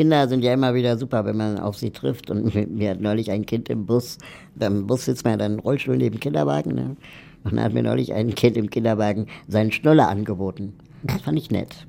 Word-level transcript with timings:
Kinder 0.00 0.28
sind 0.28 0.42
ja 0.42 0.54
immer 0.54 0.72
wieder 0.72 0.96
super, 0.96 1.26
wenn 1.26 1.36
man 1.36 1.58
auf 1.58 1.76
sie 1.76 1.90
trifft. 1.90 2.30
Und 2.30 2.54
mir 2.54 2.88
hat 2.88 3.02
neulich 3.02 3.30
ein 3.30 3.44
Kind 3.44 3.68
im 3.68 3.84
Bus, 3.84 4.16
beim 4.54 4.86
Bus 4.86 5.04
sitzt 5.04 5.26
man 5.26 5.38
dann 5.38 5.58
Rollstuhl 5.58 5.98
neben 5.98 6.16
dem 6.16 6.20
Kinderwagen. 6.20 6.74
Ne? 6.74 6.96
Und 7.44 7.56
dann 7.56 7.62
hat 7.62 7.74
mir 7.74 7.82
neulich 7.82 8.14
ein 8.14 8.34
Kind 8.34 8.56
im 8.56 8.70
Kinderwagen 8.70 9.26
seinen 9.46 9.72
Schnuller 9.72 10.08
angeboten. 10.08 10.72
Das 11.02 11.20
fand 11.20 11.36
ich 11.36 11.50
nett. 11.50 11.86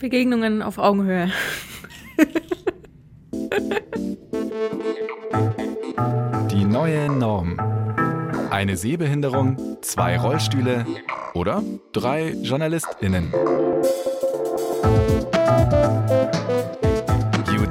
Begegnungen 0.00 0.62
auf 0.62 0.78
Augenhöhe. 0.78 1.30
Die 6.50 6.64
neue 6.64 7.08
Norm. 7.08 7.56
Eine 8.50 8.76
Sehbehinderung, 8.76 9.78
zwei 9.80 10.18
Rollstühle 10.18 10.86
oder 11.34 11.62
drei 11.92 12.32
JournalistInnen. 12.32 13.32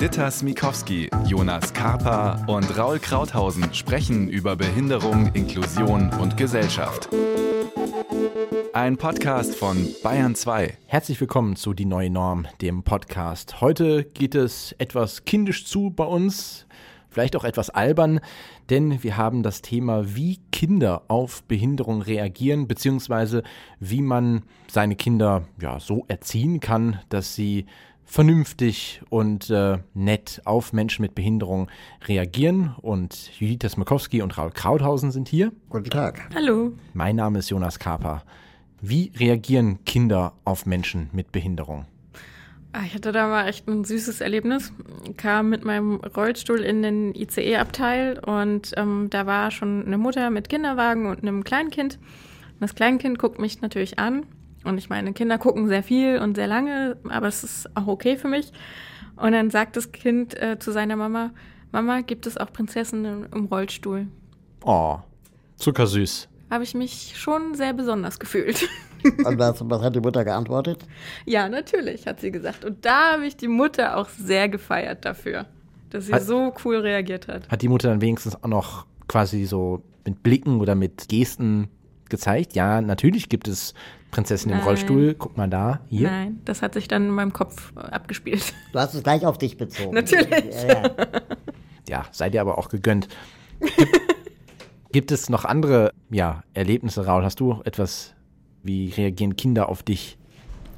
Juditha 0.04 0.30
Smikowski, 0.30 1.10
Jonas 1.28 1.72
Karpa 1.72 2.44
und 2.48 2.78
Raul 2.78 3.00
Krauthausen 3.00 3.74
sprechen 3.74 4.28
über 4.28 4.58
Behinderung, 4.58 5.28
Inklusion 5.34 6.10
und 6.20 6.36
Gesellschaft. 6.36 7.08
Ein 8.74 8.98
Podcast 8.98 9.56
von 9.56 9.88
Bayern 10.04 10.36
2. 10.36 10.78
Herzlich 10.88 11.22
willkommen 11.22 11.56
zu 11.56 11.74
Die 11.74 11.86
neue 11.86 12.10
Norm, 12.10 12.48
dem 12.62 12.84
Podcast. 12.84 13.62
Heute 13.62 14.04
geht 14.04 14.36
es 14.36 14.74
etwas 14.78 15.24
kindisch 15.24 15.66
zu 15.66 15.90
bei 15.90 16.04
uns, 16.04 16.68
vielleicht 17.10 17.38
auch 17.38 17.46
etwas 17.46 17.70
albern, 17.70 18.20
denn 18.70 19.04
wir 19.04 19.16
haben 19.16 19.42
das 19.42 19.62
Thema, 19.62 20.18
wie 20.18 20.42
Kinder 20.52 21.04
auf 21.08 21.44
Behinderung 21.44 22.02
reagieren, 22.02 22.68
beziehungsweise 22.68 23.42
wie 23.80 24.02
man 24.02 24.44
seine 24.68 24.98
Kinder 24.98 25.44
ja 25.62 25.80
so 25.80 26.04
erziehen 26.10 26.60
kann, 26.60 27.00
dass 27.08 27.36
sie 27.36 27.68
vernünftig 28.06 29.02
und 29.10 29.50
äh, 29.50 29.80
nett 29.94 30.42
auf 30.46 30.74
Menschen 30.74 31.02
mit 31.02 31.16
Behinderung 31.16 31.70
reagieren. 32.08 32.76
Und 32.82 33.32
Judith 33.40 33.72
Smokowski 33.72 34.22
und 34.22 34.38
Raul 34.38 34.52
Krauthausen 34.52 35.12
sind 35.12 35.28
hier. 35.28 35.52
Guten 35.70 35.90
Tag. 35.90 36.30
Hallo. 36.36 36.74
Mein 36.94 37.16
Name 37.16 37.40
ist 37.40 37.50
Jonas 37.50 37.80
Kaper. 37.80 38.24
Wie 38.82 39.12
reagieren 39.18 39.84
Kinder 39.86 40.34
auf 40.44 40.66
Menschen 40.66 41.10
mit 41.14 41.32
Behinderung? 41.32 41.86
Ah, 42.74 42.82
ich 42.88 42.96
hatte 42.96 43.12
da 43.12 43.28
mal 43.28 43.48
echt 43.48 43.68
ein 43.68 43.84
süßes 43.84 44.20
Erlebnis. 44.20 44.74
Kam 45.16 45.50
mit 45.50 45.64
meinem 45.64 45.98
Rollstuhl 45.98 46.62
in 46.62 46.82
den 46.82 47.14
ICE-Abteil 47.14 48.18
und 48.18 48.72
ähm, 48.78 49.08
da 49.12 49.28
war 49.28 49.52
schon 49.52 49.86
eine 49.86 50.00
Mutter 50.00 50.32
mit 50.32 50.50
Kinderwagen 50.50 51.06
und 51.06 51.22
einem 51.22 51.44
Kleinkind. 51.44 52.00
Und 52.54 52.62
das 52.62 52.74
Kleinkind 52.74 53.20
guckt 53.20 53.40
mich 53.40 53.62
natürlich 53.62 54.00
an. 54.00 54.26
Und 54.64 54.78
ich 54.78 54.90
meine, 54.90 55.14
Kinder 55.14 55.38
gucken 55.38 55.68
sehr 55.68 55.84
viel 55.84 56.20
und 56.20 56.36
sehr 56.36 56.48
lange, 56.48 56.98
aber 57.10 57.28
es 57.28 57.44
ist 57.44 57.76
auch 57.76 57.88
okay 57.88 58.18
für 58.18 58.28
mich. 58.28 58.52
Und 59.16 59.34
dann 59.34 59.50
sagt 59.50 59.78
das 59.78 59.92
Kind 59.92 60.40
äh, 60.42 60.58
zu 60.60 60.72
seiner 60.72 60.96
Mama, 60.96 61.32
Mama, 61.72 62.02
gibt 62.02 62.28
es 62.28 62.38
auch 62.38 62.52
Prinzessinnen 62.52 63.28
im 63.34 63.46
Rollstuhl? 63.46 64.08
Oh, 64.64 65.00
zuckersüß 65.58 66.30
habe 66.54 66.64
ich 66.64 66.76
mich 66.76 67.14
schon 67.16 67.56
sehr 67.56 67.74
besonders 67.74 68.20
gefühlt. 68.20 68.70
Und 69.26 69.40
was, 69.40 69.60
was 69.68 69.82
hat 69.82 69.96
die 69.96 70.00
Mutter 70.00 70.24
geantwortet? 70.24 70.86
Ja, 71.26 71.50
natürlich, 71.50 72.06
hat 72.06 72.22
sie 72.22 72.32
gesagt. 72.32 72.64
Und 72.64 72.86
da 72.86 73.14
habe 73.14 73.26
ich 73.26 73.36
die 73.36 73.48
Mutter 73.48 73.98
auch 73.98 74.08
sehr 74.08 74.48
gefeiert 74.48 75.04
dafür, 75.04 75.48
dass 75.90 76.06
sie 76.06 76.14
hat, 76.14 76.22
so 76.22 76.54
cool 76.64 76.78
reagiert 76.78 77.28
hat. 77.28 77.50
Hat 77.50 77.62
die 77.62 77.68
Mutter 77.68 77.90
dann 77.90 78.02
wenigstens 78.02 78.42
auch 78.42 78.48
noch 78.48 78.86
quasi 79.08 79.46
so 79.46 79.82
mit 80.06 80.22
Blicken 80.22 80.62
oder 80.62 80.76
mit 80.76 81.10
Gesten 81.10 81.70
gezeigt? 82.10 82.54
Ja, 82.54 82.82
natürlich 82.82 83.30
gibt 83.30 83.48
es 83.48 83.74
Prinzessin 84.12 84.52
Nein. 84.52 84.60
im 84.60 84.66
Rollstuhl. 84.66 85.16
Guck 85.16 85.38
mal 85.38 85.50
da, 85.50 85.82
hier. 85.90 86.10
Nein, 86.10 86.40
das 86.46 86.62
hat 86.62 86.76
sich 86.76 86.88
dann 86.88 87.06
in 87.06 87.10
meinem 87.10 87.34
Kopf 87.34 87.76
abgespielt. 87.76 88.54
Du 88.72 88.80
hast 88.80 88.94
es 88.94 89.04
gleich 89.04 89.26
auf 89.26 89.38
dich 89.38 89.58
bezogen. 89.58 89.94
Natürlich. 89.94 90.30
Ja, 90.68 90.68
ja. 90.68 90.92
ja 91.90 92.06
sei 92.12 92.30
dir 92.30 92.42
aber 92.42 92.58
auch 92.58 92.70
gegönnt. 92.70 93.08
Gibt 94.92 95.12
es 95.12 95.30
noch 95.30 95.46
andere 95.46 95.92
ja, 96.10 96.44
Erlebnisse, 96.54 97.06
Raul? 97.06 97.24
Hast 97.24 97.40
du 97.40 97.62
etwas, 97.66 98.14
wie 98.62 98.90
reagieren 98.90 99.36
Kinder 99.36 99.70
auf 99.70 99.84
dich? 99.84 100.18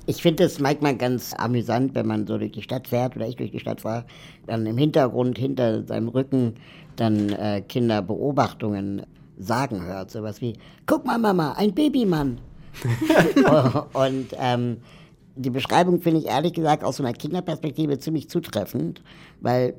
Ich 0.08 0.22
finde 0.22 0.44
es 0.44 0.60
manchmal 0.60 0.96
ganz 0.96 1.34
amüsant, 1.34 1.96
wenn 1.96 2.06
man 2.06 2.28
so 2.28 2.38
durch 2.38 2.52
die 2.52 2.62
Stadt 2.62 2.88
fährt 2.88 3.16
oder 3.16 3.28
ich 3.28 3.36
durch 3.36 3.52
die 3.52 3.60
Stadt 3.60 3.82
fahre, 3.82 4.06
dann 4.46 4.66
im 4.66 4.78
Hintergrund, 4.78 5.38
hinter 5.38 5.84
seinem 5.84 6.10
Rücken, 6.10 6.56
dann 6.96 7.30
äh, 7.30 7.62
Kinder 7.68 8.02
Beobachtungen 8.04 9.02
sagen 9.38 9.84
hört. 9.84 10.12
Sowas 10.12 10.42
wie, 10.42 10.54
guck 10.86 11.06
mal 11.06 11.18
Mama, 11.18 11.54
ein 11.54 11.74
Babymann. 11.74 12.40
und 13.94 14.28
ähm, 14.38 14.78
die 15.36 15.50
Beschreibung 15.50 16.02
finde 16.02 16.22
ich 16.22 16.28
ehrlich 16.28 16.54
gesagt 16.54 16.84
aus 16.84 16.98
so 16.98 17.04
einer 17.04 17.14
Kinderperspektive 17.14 18.00
ziemlich 18.00 18.30
zutreffend, 18.30 19.02
weil 19.42 19.76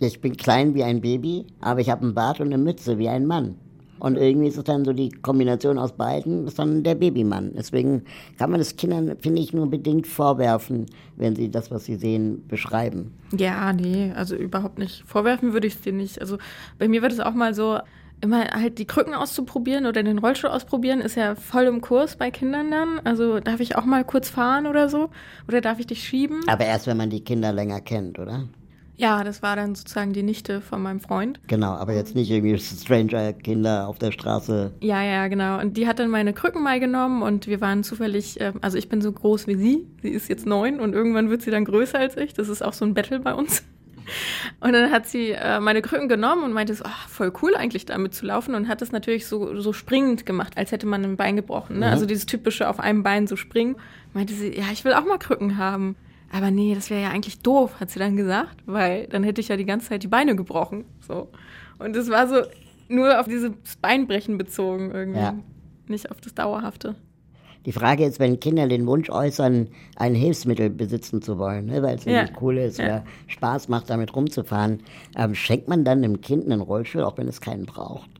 ich 0.00 0.20
bin 0.20 0.36
klein 0.36 0.74
wie 0.74 0.84
ein 0.84 1.00
Baby, 1.00 1.46
aber 1.60 1.80
ich 1.80 1.90
habe 1.90 2.02
einen 2.02 2.14
Bart 2.14 2.40
und 2.40 2.46
eine 2.48 2.58
Mütze 2.58 2.98
wie 2.98 3.08
ein 3.08 3.26
Mann. 3.26 3.56
Und 4.02 4.16
irgendwie 4.16 4.48
ist 4.48 4.56
es 4.56 4.64
dann 4.64 4.84
so 4.84 4.92
die 4.92 5.10
Kombination 5.10 5.78
aus 5.78 5.92
beiden, 5.92 6.48
ist 6.48 6.58
dann 6.58 6.82
der 6.82 6.96
Babymann. 6.96 7.52
Deswegen 7.56 8.02
kann 8.36 8.50
man 8.50 8.58
das 8.58 8.74
Kindern, 8.74 9.16
finde 9.20 9.40
ich, 9.40 9.52
nur 9.52 9.70
bedingt 9.70 10.08
vorwerfen, 10.08 10.86
wenn 11.14 11.36
sie 11.36 11.52
das, 11.52 11.70
was 11.70 11.84
sie 11.84 11.94
sehen, 11.94 12.44
beschreiben. 12.48 13.12
Ja, 13.36 13.72
nee, 13.72 14.12
also 14.16 14.34
überhaupt 14.34 14.80
nicht. 14.80 15.04
Vorwerfen 15.06 15.52
würde 15.52 15.68
ich 15.68 15.74
es 15.74 15.82
dir 15.82 15.92
nicht. 15.92 16.20
Also 16.20 16.38
bei 16.80 16.88
mir 16.88 17.00
wird 17.00 17.12
es 17.12 17.20
auch 17.20 17.34
mal 17.34 17.54
so, 17.54 17.78
immer 18.22 18.44
halt 18.50 18.78
die 18.78 18.86
Krücken 18.86 19.14
auszuprobieren 19.14 19.84
oder 19.84 20.02
den 20.02 20.18
Rollstuhl 20.18 20.50
ausprobieren, 20.50 21.00
ist 21.00 21.16
ja 21.16 21.34
voll 21.34 21.64
im 21.64 21.80
Kurs 21.80 22.16
bei 22.16 22.30
Kindern 22.30 22.70
dann. 22.70 23.00
Also 23.04 23.40
darf 23.40 23.60
ich 23.60 23.76
auch 23.76 23.84
mal 23.84 24.04
kurz 24.04 24.30
fahren 24.30 24.66
oder 24.66 24.88
so? 24.88 25.10
Oder 25.48 25.60
darf 25.60 25.78
ich 25.78 25.86
dich 25.88 26.02
schieben? 26.02 26.40
Aber 26.46 26.64
erst, 26.64 26.86
wenn 26.86 26.96
man 26.96 27.10
die 27.10 27.22
Kinder 27.22 27.52
länger 27.52 27.80
kennt, 27.80 28.18
oder? 28.18 28.48
Ja, 28.96 29.24
das 29.24 29.42
war 29.42 29.56
dann 29.56 29.74
sozusagen 29.74 30.12
die 30.12 30.22
Nichte 30.22 30.60
von 30.60 30.80
meinem 30.80 31.00
Freund. 31.00 31.40
Genau, 31.48 31.72
aber 31.72 31.92
jetzt 31.92 32.14
nicht 32.14 32.30
irgendwie 32.30 32.56
Stranger-Kinder 32.58 33.88
auf 33.88 33.98
der 33.98 34.12
Straße. 34.12 34.72
Ja, 34.80 35.02
ja, 35.02 35.26
genau. 35.28 35.58
Und 35.58 35.76
die 35.76 35.88
hat 35.88 35.98
dann 35.98 36.10
meine 36.10 36.32
Krücken 36.32 36.62
mal 36.62 36.78
genommen 36.78 37.22
und 37.22 37.48
wir 37.48 37.60
waren 37.60 37.82
zufällig, 37.82 38.38
ähm, 38.40 38.54
also 38.60 38.78
ich 38.78 38.88
bin 38.88 39.00
so 39.00 39.10
groß 39.10 39.48
wie 39.48 39.56
sie. 39.56 39.88
Sie 40.02 40.10
ist 40.10 40.28
jetzt 40.28 40.46
neun 40.46 40.78
und 40.78 40.92
irgendwann 40.92 41.30
wird 41.30 41.42
sie 41.42 41.50
dann 41.50 41.64
größer 41.64 41.98
als 41.98 42.16
ich. 42.16 42.34
Das 42.34 42.48
ist 42.48 42.62
auch 42.62 42.74
so 42.74 42.84
ein 42.84 42.94
Battle 42.94 43.18
bei 43.18 43.34
uns. 43.34 43.64
Und 44.60 44.72
dann 44.72 44.90
hat 44.90 45.06
sie 45.06 45.30
äh, 45.30 45.60
meine 45.60 45.82
Krücken 45.82 46.08
genommen 46.08 46.44
und 46.44 46.52
meinte 46.52 46.74
so, 46.74 46.84
oh, 46.84 47.08
voll 47.08 47.32
cool 47.42 47.54
eigentlich 47.54 47.86
damit 47.86 48.14
zu 48.14 48.26
laufen 48.26 48.54
und 48.54 48.68
hat 48.68 48.82
es 48.82 48.92
natürlich 48.92 49.26
so, 49.26 49.60
so 49.60 49.72
springend 49.72 50.26
gemacht, 50.26 50.56
als 50.56 50.72
hätte 50.72 50.86
man 50.86 51.04
ein 51.04 51.16
Bein 51.16 51.36
gebrochen. 51.36 51.78
Ne? 51.78 51.86
Mhm. 51.86 51.92
Also 51.92 52.06
dieses 52.06 52.26
typische 52.26 52.68
auf 52.68 52.80
einem 52.80 53.02
Bein 53.02 53.26
so 53.26 53.36
springen. 53.36 53.76
Meinte 54.12 54.34
sie, 54.34 54.56
ja, 54.56 54.64
ich 54.72 54.84
will 54.84 54.94
auch 54.94 55.04
mal 55.04 55.18
Krücken 55.18 55.58
haben. 55.58 55.96
Aber 56.32 56.50
nee, 56.50 56.74
das 56.74 56.88
wäre 56.88 57.02
ja 57.02 57.10
eigentlich 57.10 57.40
doof, 57.40 57.78
hat 57.78 57.90
sie 57.90 57.98
dann 57.98 58.16
gesagt, 58.16 58.56
weil 58.64 59.06
dann 59.08 59.22
hätte 59.22 59.40
ich 59.40 59.48
ja 59.48 59.56
die 59.56 59.66
ganze 59.66 59.90
Zeit 59.90 60.02
die 60.02 60.08
Beine 60.08 60.34
gebrochen. 60.34 60.86
So. 61.06 61.30
Und 61.78 61.94
es 61.94 62.08
war 62.08 62.26
so 62.26 62.42
nur 62.88 63.20
auf 63.20 63.26
dieses 63.26 63.50
Beinbrechen 63.80 64.38
bezogen 64.38 64.90
irgendwie. 64.92 65.20
Ja. 65.20 65.34
Nicht 65.88 66.10
auf 66.10 66.20
das 66.20 66.34
Dauerhafte. 66.34 66.94
Die 67.64 67.72
Frage 67.72 68.04
ist, 68.04 68.18
wenn 68.18 68.40
Kinder 68.40 68.66
den 68.66 68.86
Wunsch 68.86 69.08
äußern, 69.08 69.68
ein 69.96 70.14
Hilfsmittel 70.14 70.70
besitzen 70.70 71.22
zu 71.22 71.38
wollen, 71.38 71.66
ne, 71.66 71.82
weil 71.82 71.96
es 71.96 72.04
ja. 72.04 72.12
nämlich 72.12 72.40
cool 72.40 72.58
ist 72.58 72.78
ja. 72.78 72.84
oder 72.84 73.04
Spaß 73.28 73.68
macht, 73.68 73.90
damit 73.90 74.14
rumzufahren, 74.14 74.80
ähm, 75.16 75.34
schenkt 75.34 75.68
man 75.68 75.84
dann 75.84 76.02
dem 76.02 76.20
Kind 76.20 76.44
einen 76.44 76.60
Rollstuhl, 76.60 77.02
auch 77.02 77.18
wenn 77.18 77.28
es 77.28 77.40
keinen 77.40 77.66
braucht? 77.66 78.10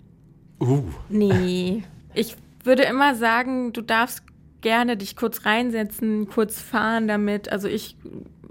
Uh. 0.61 0.85
Nee. 1.09 1.83
Ich 2.15 2.37
würde 2.63 2.85
immer 2.85 3.15
sagen, 3.15 3.73
du 3.73 3.81
darfst 3.81 4.23
gerne 4.61 4.97
dich 4.97 5.17
kurz 5.17 5.45
reinsetzen, 5.45 6.29
kurz 6.29 6.61
fahren 6.61 7.09
damit. 7.09 7.51
Also 7.51 7.69
ich 7.69 7.97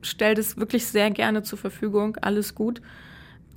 stelle 0.01 0.35
das 0.35 0.57
wirklich 0.57 0.85
sehr 0.85 1.09
gerne 1.11 1.43
zur 1.43 1.57
Verfügung, 1.57 2.17
alles 2.21 2.53
gut. 2.53 2.81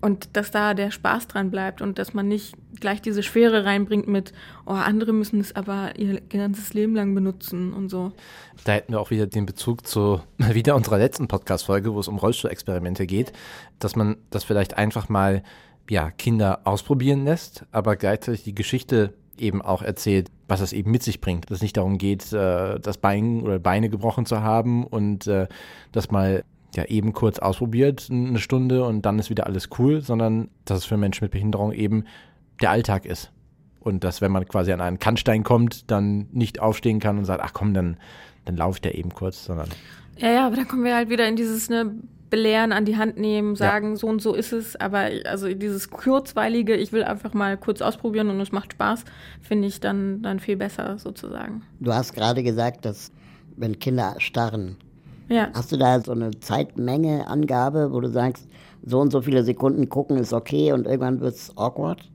Und 0.04 0.37
dass 0.37 0.50
da 0.50 0.75
der 0.75 0.91
Spaß 0.91 1.28
dran 1.28 1.50
bleibt 1.50 1.81
und 1.81 1.98
dass 1.98 2.12
man 2.12 2.28
nicht 2.28 2.54
gleich 2.78 3.00
diese 3.00 3.22
Schwere 3.22 3.65
reinbringt 3.65 4.06
mit, 4.06 4.34
oh, 4.66 4.72
andere 4.72 5.15
müssen 5.15 5.41
es 5.41 5.56
aber 5.56 5.98
ihr 5.98 6.20
ganzes 6.20 6.75
Leben 6.75 6.94
lang 6.94 7.15
benutzen 7.15 7.72
und 7.72 7.88
so. 7.88 8.12
Da 8.64 8.72
hätten 8.72 8.93
wir 8.93 9.00
auch 9.00 9.10
wieder 9.10 9.26
den 9.26 9.47
Bezug 9.47 9.87
zu 9.87 10.20
wieder 10.38 10.76
unserer 10.76 10.98
letzten 10.98 11.26
Podcast-Folge, 11.26 11.94
wo 11.94 12.00
es 12.00 12.09
um 12.09 12.19
Rollstuhlexperimente 12.19 13.06
geht, 13.06 13.32
dass 13.78 13.97
man 13.97 14.17
das 14.28 14.44
vielleicht 14.44 14.76
einfach 14.76 15.08
mal 15.08 15.43
ja, 15.88 16.11
Kinder 16.11 16.61
ausprobieren 16.64 17.25
lässt, 17.25 17.64
aber 17.73 17.96
gleichzeitig 17.96 18.44
die 18.44 18.55
Geschichte 18.55 19.14
eben 19.38 19.62
auch 19.62 19.81
erzählt, 19.81 20.31
was 20.49 20.61
es 20.61 20.75
eben 20.75 20.90
mit 20.90 21.02
sich 21.02 21.23
bringt. 21.23 21.46
Dass 21.46 21.56
es 21.56 21.62
nicht 21.62 21.78
darum 21.78 21.96
geht, 21.96 22.31
äh, 22.31 22.78
das 22.78 22.99
Bein 22.99 23.40
oder 23.40 23.58
Beine 23.58 23.88
gebrochen 23.88 24.26
zu 24.26 24.43
haben 24.43 24.84
und 24.84 25.26
äh, 25.28 25.49
das 25.93 26.11
mal 26.11 26.44
ja 26.76 26.85
eben 26.85 27.12
kurz 27.12 27.38
ausprobiert, 27.38 28.09
eine 28.11 28.38
Stunde 28.38 28.85
und 28.85 29.03
dann 29.03 29.19
ist 29.19 29.31
wieder 29.31 29.47
alles 29.47 29.69
cool, 29.79 30.00
sondern 30.00 30.49
dass 30.65 30.79
es 30.79 30.85
für 30.85 30.97
Menschen 30.97 31.25
mit 31.25 31.32
Behinderung 31.32 31.73
eben 31.73 32.05
der 32.61 32.71
Alltag 32.71 33.06
ist. 33.06 33.31
Und 33.81 34.03
dass, 34.03 34.21
wenn 34.21 34.32
man 34.32 34.47
quasi 34.49 34.73
an 34.73 34.81
einen 34.81 34.99
Kannstein 34.99 35.44
kommt, 35.44 35.91
dann 35.91 36.29
nicht 36.32 36.61
aufstehen 36.61 37.00
kann 37.00 37.19
und 37.19 37.26
sagt, 37.26 37.43
ach 37.44 37.53
komm, 37.53 37.75
dann, 37.75 37.99
dann 38.47 38.56
laufe 38.56 38.79
ich 38.79 38.81
da 38.81 38.91
eben 38.91 39.11
kurz, 39.11 39.44
sondern. 39.44 39.69
Ja, 40.17 40.31
ja, 40.31 40.47
aber 40.47 40.56
dann 40.56 40.69
kommen 40.69 40.85
wir 40.85 40.94
halt 40.94 41.11
wieder 41.11 41.29
in 41.29 41.37
dieses, 41.37 41.69
ne, 41.69 41.94
belehren, 42.35 42.73
an 42.73 42.85
die 42.85 42.97
Hand 42.97 43.17
nehmen, 43.17 43.55
sagen, 43.55 43.91
ja. 43.91 43.97
so 43.97 44.09
und 44.09 44.21
so 44.21 44.35
ist 44.35 44.53
es. 44.53 44.75
Aber 44.75 45.09
also 45.25 45.55
dieses 45.55 45.91
kurzweilige, 45.91 46.75
ich 46.75 46.93
will 46.93 47.05
einfach 47.05 47.32
mal 47.32 47.56
kurz 47.56 47.81
ausprobieren 47.81 48.29
und 48.29 48.41
es 48.41 48.50
macht 48.50 48.73
Spaß, 48.73 49.05
finde 49.41 49.69
ich 49.69 49.79
dann, 49.79 50.21
dann 50.23 50.41
viel 50.41 50.56
besser 50.56 50.99
sozusagen. 50.99 51.62
Du 51.79 51.93
hast 51.93 52.12
gerade 52.12 52.43
gesagt, 52.43 52.85
dass 52.85 53.12
wenn 53.56 53.79
Kinder 53.79 54.17
starren, 54.19 54.76
Ja. 55.29 55.49
Hast 55.55 55.73
du 55.73 55.76
da 55.76 56.00
so 56.00 56.12
eine 56.12 56.38
Zeitmenge-Angabe, 56.38 57.93
wo 57.93 58.00
du 58.00 58.09
sagst, 58.09 58.49
so 58.85 59.00
und 59.00 59.11
so 59.11 59.23
viele 59.23 59.44
Sekunden 59.44 59.88
gucken 59.88 60.19
ist 60.19 60.32
okay 60.32 60.73
und 60.73 60.87
irgendwann 60.87 61.21
wird 61.21 61.35
es 61.35 61.56
awkward? 61.56 62.11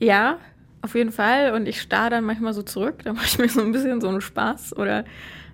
Ja, 0.00 0.38
auf 0.82 0.94
jeden 0.94 1.12
Fall. 1.12 1.54
Und 1.54 1.66
ich 1.66 1.80
starre 1.80 2.10
dann 2.10 2.24
manchmal 2.24 2.52
so 2.52 2.62
zurück. 2.62 3.02
Da 3.04 3.12
mache 3.12 3.26
ich 3.26 3.38
mir 3.38 3.48
so 3.48 3.62
ein 3.62 3.72
bisschen 3.72 4.00
so 4.00 4.08
einen 4.08 4.20
Spaß. 4.20 4.76
Oder 4.76 5.04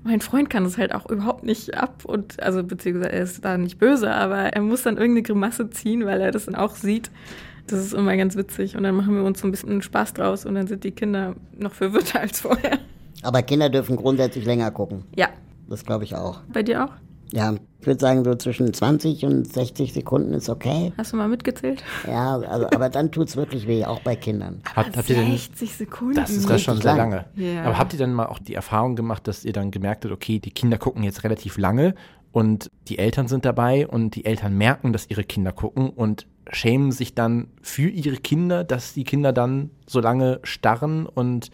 mein 0.03 0.21
Freund 0.21 0.50
kann 0.50 0.65
das 0.65 0.79
halt 0.79 0.94
auch 0.94 1.09
überhaupt 1.09 1.44
nicht 1.44 1.77
ab. 1.77 2.05
Und 2.05 2.43
also 2.43 2.65
beziehungsweise 2.65 3.12
er 3.12 3.23
ist 3.23 3.44
da 3.44 3.59
nicht 3.59 3.79
böse, 3.79 4.12
aber 4.12 4.38
er 4.38 4.62
muss 4.62 4.82
dann 4.82 4.97
irgendeine 4.97 5.23
Grimasse 5.23 5.71
ziehen, 5.71 6.06
weil 6.06 6.21
er 6.21 6.31
das 6.31 6.47
dann 6.47 6.55
auch 6.55 6.75
sieht. 6.75 7.11
Das 7.67 7.79
ist 7.79 7.93
immer 7.93 8.17
ganz 8.17 8.35
witzig. 8.35 8.77
Und 8.77 8.82
dann 8.82 8.97
machen 8.97 9.15
wir 9.15 9.23
uns 9.23 9.41
so 9.41 9.47
ein 9.47 9.50
bisschen 9.50 9.82
Spaß 9.82 10.15
draus 10.15 10.47
und 10.47 10.55
dann 10.55 10.67
sind 10.67 10.82
die 10.82 10.91
Kinder 10.91 11.37
noch 11.56 11.75
verwirrter 11.75 12.21
als 12.21 12.41
vorher. 12.41 12.79
Aber 13.23 13.43
Kinder 13.43 13.69
dürfen 13.69 13.97
grundsätzlich 13.97 14.44
länger 14.47 14.71
gucken. 14.71 15.05
Ja. 15.15 15.29
Das 15.70 15.84
glaube 15.84 16.05
ich 16.05 16.14
auch. 16.17 16.40
Bei 16.52 16.62
dir 16.62 16.84
auch? 16.84 16.90
Ja, 17.32 17.55
ich 17.81 17.87
würde 17.87 18.00
sagen, 18.00 18.25
so 18.25 18.34
zwischen 18.34 18.75
20 18.75 19.25
und 19.25 19.50
60 19.50 19.93
Sekunden 19.93 20.34
ist 20.34 20.49
okay. 20.49 20.93
Hast 20.99 21.12
du 21.12 21.17
mal 21.17 21.28
mitgezählt? 21.28 21.84
Ja, 22.06 22.38
also, 22.40 22.67
aber 22.67 22.88
dann 22.88 23.12
tut 23.12 23.28
es 23.28 23.37
wirklich 23.37 23.69
weh, 23.69 23.84
auch 23.84 24.00
bei 24.00 24.17
Kindern. 24.17 24.62
Habt, 24.75 24.96
habt 24.96 25.08
ihr 25.08 25.17
denn, 25.17 25.31
60 25.31 25.72
Sekunden. 25.72 26.17
das 26.17 26.31
ist 26.31 26.50
das 26.50 26.61
schon 26.61 26.81
sehr 26.81 26.96
lang. 26.96 27.11
lange. 27.12 27.25
Ja. 27.37 27.62
Aber 27.62 27.78
habt 27.78 27.93
ihr 27.93 28.00
dann 28.00 28.12
mal 28.12 28.26
auch 28.26 28.40
die 28.40 28.55
Erfahrung 28.55 28.96
gemacht, 28.96 29.28
dass 29.28 29.44
ihr 29.44 29.52
dann 29.52 29.70
gemerkt 29.70 30.05
habt, 30.05 30.12
okay, 30.12 30.40
die 30.40 30.50
Kinder 30.50 30.76
gucken 30.76 31.05
jetzt 31.05 31.22
relativ 31.22 31.56
lange 31.56 31.94
und 32.32 32.70
die 32.88 32.99
Eltern 32.99 33.28
sind 33.28 33.44
dabei 33.44 33.87
und 33.87 34.17
die 34.17 34.25
Eltern 34.25 34.58
merken, 34.58 34.93
dass 34.93 35.08
ihre 35.08 35.22
Kinder 35.22 35.52
gucken 35.52 35.90
und 35.90 36.26
schämen 36.50 36.90
sich 36.90 37.14
dann 37.14 37.46
für 37.62 37.88
ihre 37.88 38.17
Kinder, 38.17 38.64
dass 38.64 38.93
die 38.93 39.05
Kinder 39.05 39.32
dann 39.32 39.70
so 39.87 40.00
lange 40.00 40.40
starren 40.43 41.06
und 41.06 41.52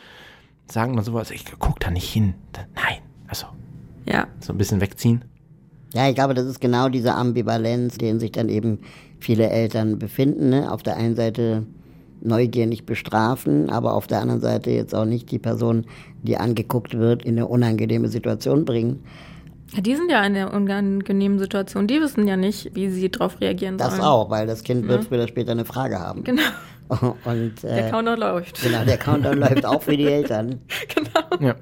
sagen 0.70 0.96
dann 0.96 1.04
sowas, 1.04 1.30
ich 1.30 1.44
guck 1.58 1.80
da 1.80 1.90
nicht 1.90 2.10
hin. 2.10 2.34
Nein, 2.74 3.02
also 3.28 3.46
Ja. 4.08 4.26
so 4.40 4.52
ein 4.52 4.58
bisschen 4.58 4.80
wegziehen. 4.80 5.24
Ja, 5.94 6.08
ich 6.08 6.14
glaube, 6.14 6.34
das 6.34 6.46
ist 6.46 6.60
genau 6.60 6.88
diese 6.88 7.14
Ambivalenz, 7.14 7.96
in 7.98 8.20
sich 8.20 8.32
dann 8.32 8.48
eben 8.48 8.80
viele 9.18 9.48
Eltern 9.48 9.98
befinden. 9.98 10.50
Ne? 10.50 10.70
Auf 10.70 10.82
der 10.82 10.96
einen 10.96 11.16
Seite 11.16 11.64
Neugier 12.20 12.66
nicht 12.66 12.86
bestrafen, 12.86 13.70
aber 13.70 13.94
auf 13.94 14.06
der 14.06 14.20
anderen 14.20 14.40
Seite 14.40 14.70
jetzt 14.70 14.94
auch 14.94 15.04
nicht 15.04 15.30
die 15.30 15.38
Person, 15.38 15.86
die 16.22 16.36
angeguckt 16.36 16.96
wird, 16.98 17.24
in 17.24 17.36
eine 17.36 17.46
unangenehme 17.46 18.08
Situation 18.08 18.64
bringen. 18.64 19.04
ja. 19.74 19.80
Die 19.80 19.94
sind 19.96 20.10
ja 20.10 20.24
in 20.24 20.34
der 20.34 20.52
unangenehmen 20.52 21.38
Situation. 21.38 21.86
Die 21.86 22.00
wissen 22.00 22.26
ja 22.26 22.36
nicht, 22.36 22.74
wie 22.74 22.88
sie 22.88 23.10
darauf 23.10 23.40
reagieren 23.40 23.78
Das 23.78 23.92
sollen. 23.96 24.02
auch, 24.08 24.30
weil 24.30 24.46
das 24.46 24.62
Kind 24.64 24.86
wird 24.88 25.04
früher 25.04 25.18
oder 25.18 25.28
später 25.28 25.52
eine 25.52 25.64
Frage 25.64 25.98
haben. 26.00 26.24
Genau. 26.24 26.42
Und 27.24 27.62
Der 27.62 27.88
äh, 27.88 27.90
Counter 27.90 28.16
läuft. 28.16 28.62
genau, 28.62 28.84
der 28.84 28.96
Countdown 28.96 29.38
läuft 29.38 29.64
auch 29.66 29.82
für 29.82 29.96
die 29.96 30.06
Eltern. 30.06 30.60
Genau. 30.94 31.48
Ja. 31.48 31.54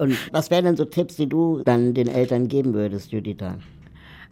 Und 0.00 0.16
was 0.32 0.50
wären 0.50 0.64
denn 0.64 0.76
so 0.76 0.86
Tipps, 0.86 1.16
die 1.16 1.28
du 1.28 1.60
dann 1.62 1.92
den 1.92 2.08
Eltern 2.08 2.48
geben 2.48 2.72
würdest, 2.72 3.12
Juditha? 3.12 3.58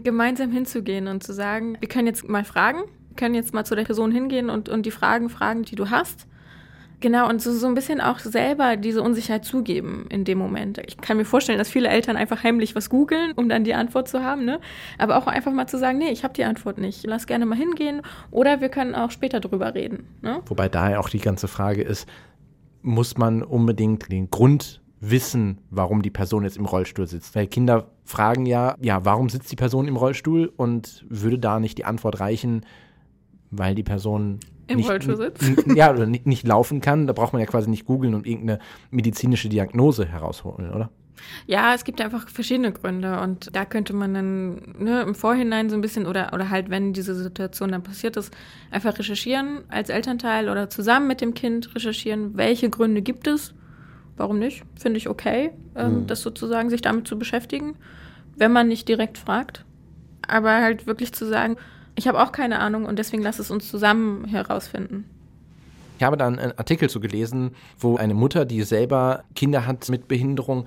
Gemeinsam 0.02 0.50
hinzugehen 0.50 1.08
und 1.08 1.22
zu 1.22 1.34
sagen, 1.34 1.76
wir 1.78 1.88
können 1.90 2.06
jetzt 2.06 2.26
mal 2.26 2.44
fragen, 2.44 2.78
wir 3.08 3.16
können 3.16 3.34
jetzt 3.34 3.52
mal 3.52 3.64
zu 3.64 3.74
der 3.76 3.84
Person 3.84 4.10
hingehen 4.10 4.48
und, 4.48 4.70
und 4.70 4.86
die 4.86 4.90
Fragen 4.90 5.28
fragen, 5.28 5.64
die 5.64 5.74
du 5.74 5.90
hast. 5.90 6.26
Genau, 7.00 7.28
und 7.28 7.42
so, 7.42 7.52
so 7.52 7.66
ein 7.66 7.74
bisschen 7.74 8.00
auch 8.00 8.18
selber 8.18 8.76
diese 8.76 9.02
Unsicherheit 9.02 9.44
zugeben 9.44 10.06
in 10.08 10.24
dem 10.24 10.38
Moment. 10.38 10.80
Ich 10.86 10.96
kann 10.96 11.18
mir 11.18 11.26
vorstellen, 11.26 11.58
dass 11.58 11.68
viele 11.68 11.88
Eltern 11.88 12.16
einfach 12.16 12.42
heimlich 12.42 12.74
was 12.74 12.88
googeln, 12.88 13.32
um 13.32 13.50
dann 13.50 13.62
die 13.62 13.74
Antwort 13.74 14.08
zu 14.08 14.24
haben, 14.24 14.46
ne? 14.46 14.60
Aber 14.96 15.18
auch 15.18 15.26
einfach 15.26 15.52
mal 15.52 15.66
zu 15.66 15.78
sagen, 15.78 15.98
nee, 15.98 16.10
ich 16.10 16.24
habe 16.24 16.32
die 16.32 16.44
Antwort 16.44 16.78
nicht. 16.78 17.06
Lass 17.06 17.26
gerne 17.26 17.44
mal 17.44 17.58
hingehen 17.58 18.00
oder 18.30 18.62
wir 18.62 18.70
können 18.70 18.94
auch 18.94 19.10
später 19.10 19.38
drüber 19.40 19.74
reden. 19.74 20.06
Ne? 20.22 20.40
Wobei 20.46 20.70
da 20.70 20.90
ja 20.90 20.98
auch 20.98 21.10
die 21.10 21.20
ganze 21.20 21.46
Frage 21.46 21.82
ist, 21.82 22.08
muss 22.80 23.18
man 23.18 23.42
unbedingt 23.42 24.10
den 24.10 24.30
Grund 24.30 24.80
wissen, 25.00 25.58
warum 25.70 26.02
die 26.02 26.10
Person 26.10 26.44
jetzt 26.44 26.56
im 26.56 26.66
Rollstuhl 26.66 27.06
sitzt? 27.06 27.34
Weil 27.34 27.46
Kinder 27.46 27.90
fragen 28.04 28.46
ja, 28.46 28.74
ja, 28.80 29.04
warum 29.04 29.28
sitzt 29.28 29.50
die 29.52 29.56
Person 29.56 29.88
im 29.88 29.96
Rollstuhl? 29.96 30.52
Und 30.56 31.04
würde 31.08 31.38
da 31.38 31.60
nicht 31.60 31.78
die 31.78 31.84
Antwort 31.84 32.20
reichen, 32.20 32.64
weil 33.50 33.74
die 33.74 33.82
Person 33.82 34.40
Im 34.66 34.76
nicht, 34.76 34.90
Rollstuhl 34.90 35.16
sitzt? 35.16 35.42
Ja, 35.74 35.92
oder 35.92 36.06
nicht, 36.06 36.26
nicht 36.26 36.46
laufen 36.46 36.80
kann. 36.80 37.06
Da 37.06 37.12
braucht 37.12 37.32
man 37.32 37.40
ja 37.40 37.46
quasi 37.46 37.70
nicht 37.70 37.86
googeln 37.86 38.14
und 38.14 38.26
irgendeine 38.26 38.60
medizinische 38.90 39.48
Diagnose 39.48 40.06
herausholen, 40.06 40.70
oder? 40.72 40.90
Ja, 41.46 41.74
es 41.74 41.84
gibt 41.84 42.00
einfach 42.00 42.28
verschiedene 42.28 42.72
Gründe 42.72 43.20
und 43.20 43.54
da 43.54 43.64
könnte 43.64 43.92
man 43.92 44.14
dann 44.14 44.74
ne, 44.78 45.02
im 45.02 45.14
Vorhinein 45.14 45.70
so 45.70 45.74
ein 45.74 45.80
bisschen 45.80 46.06
oder, 46.06 46.32
oder 46.32 46.50
halt, 46.50 46.70
wenn 46.70 46.92
diese 46.92 47.14
Situation 47.14 47.72
dann 47.72 47.82
passiert 47.82 48.16
ist, 48.16 48.32
einfach 48.70 48.98
recherchieren 48.98 49.64
als 49.68 49.88
Elternteil 49.88 50.48
oder 50.48 50.70
zusammen 50.70 51.08
mit 51.08 51.20
dem 51.20 51.34
Kind 51.34 51.74
recherchieren, 51.74 52.36
welche 52.36 52.70
Gründe 52.70 53.02
gibt 53.02 53.26
es, 53.26 53.54
warum 54.18 54.38
nicht, 54.38 54.64
finde 54.78 54.98
ich 54.98 55.08
okay, 55.08 55.50
ähm, 55.74 56.06
das 56.06 56.22
sozusagen 56.22 56.70
sich 56.70 56.80
damit 56.80 57.06
zu 57.08 57.18
beschäftigen, 57.18 57.76
wenn 58.36 58.52
man 58.52 58.68
nicht 58.68 58.88
direkt 58.88 59.18
fragt, 59.18 59.64
aber 60.26 60.60
halt 60.60 60.86
wirklich 60.86 61.12
zu 61.12 61.26
sagen, 61.26 61.56
ich 61.94 62.06
habe 62.06 62.22
auch 62.22 62.32
keine 62.32 62.60
Ahnung 62.60 62.84
und 62.84 62.98
deswegen 62.98 63.22
lass 63.22 63.38
es 63.38 63.50
uns 63.50 63.68
zusammen 63.68 64.24
herausfinden. 64.26 65.04
Ich 65.98 66.04
habe 66.04 66.16
dann 66.16 66.38
einen 66.38 66.56
Artikel 66.56 66.88
so 66.88 67.00
gelesen, 67.00 67.50
wo 67.78 67.96
eine 67.96 68.14
Mutter, 68.14 68.44
die 68.44 68.62
selber 68.62 69.24
Kinder 69.34 69.66
hat 69.66 69.88
mit 69.88 70.06
Behinderung, 70.06 70.66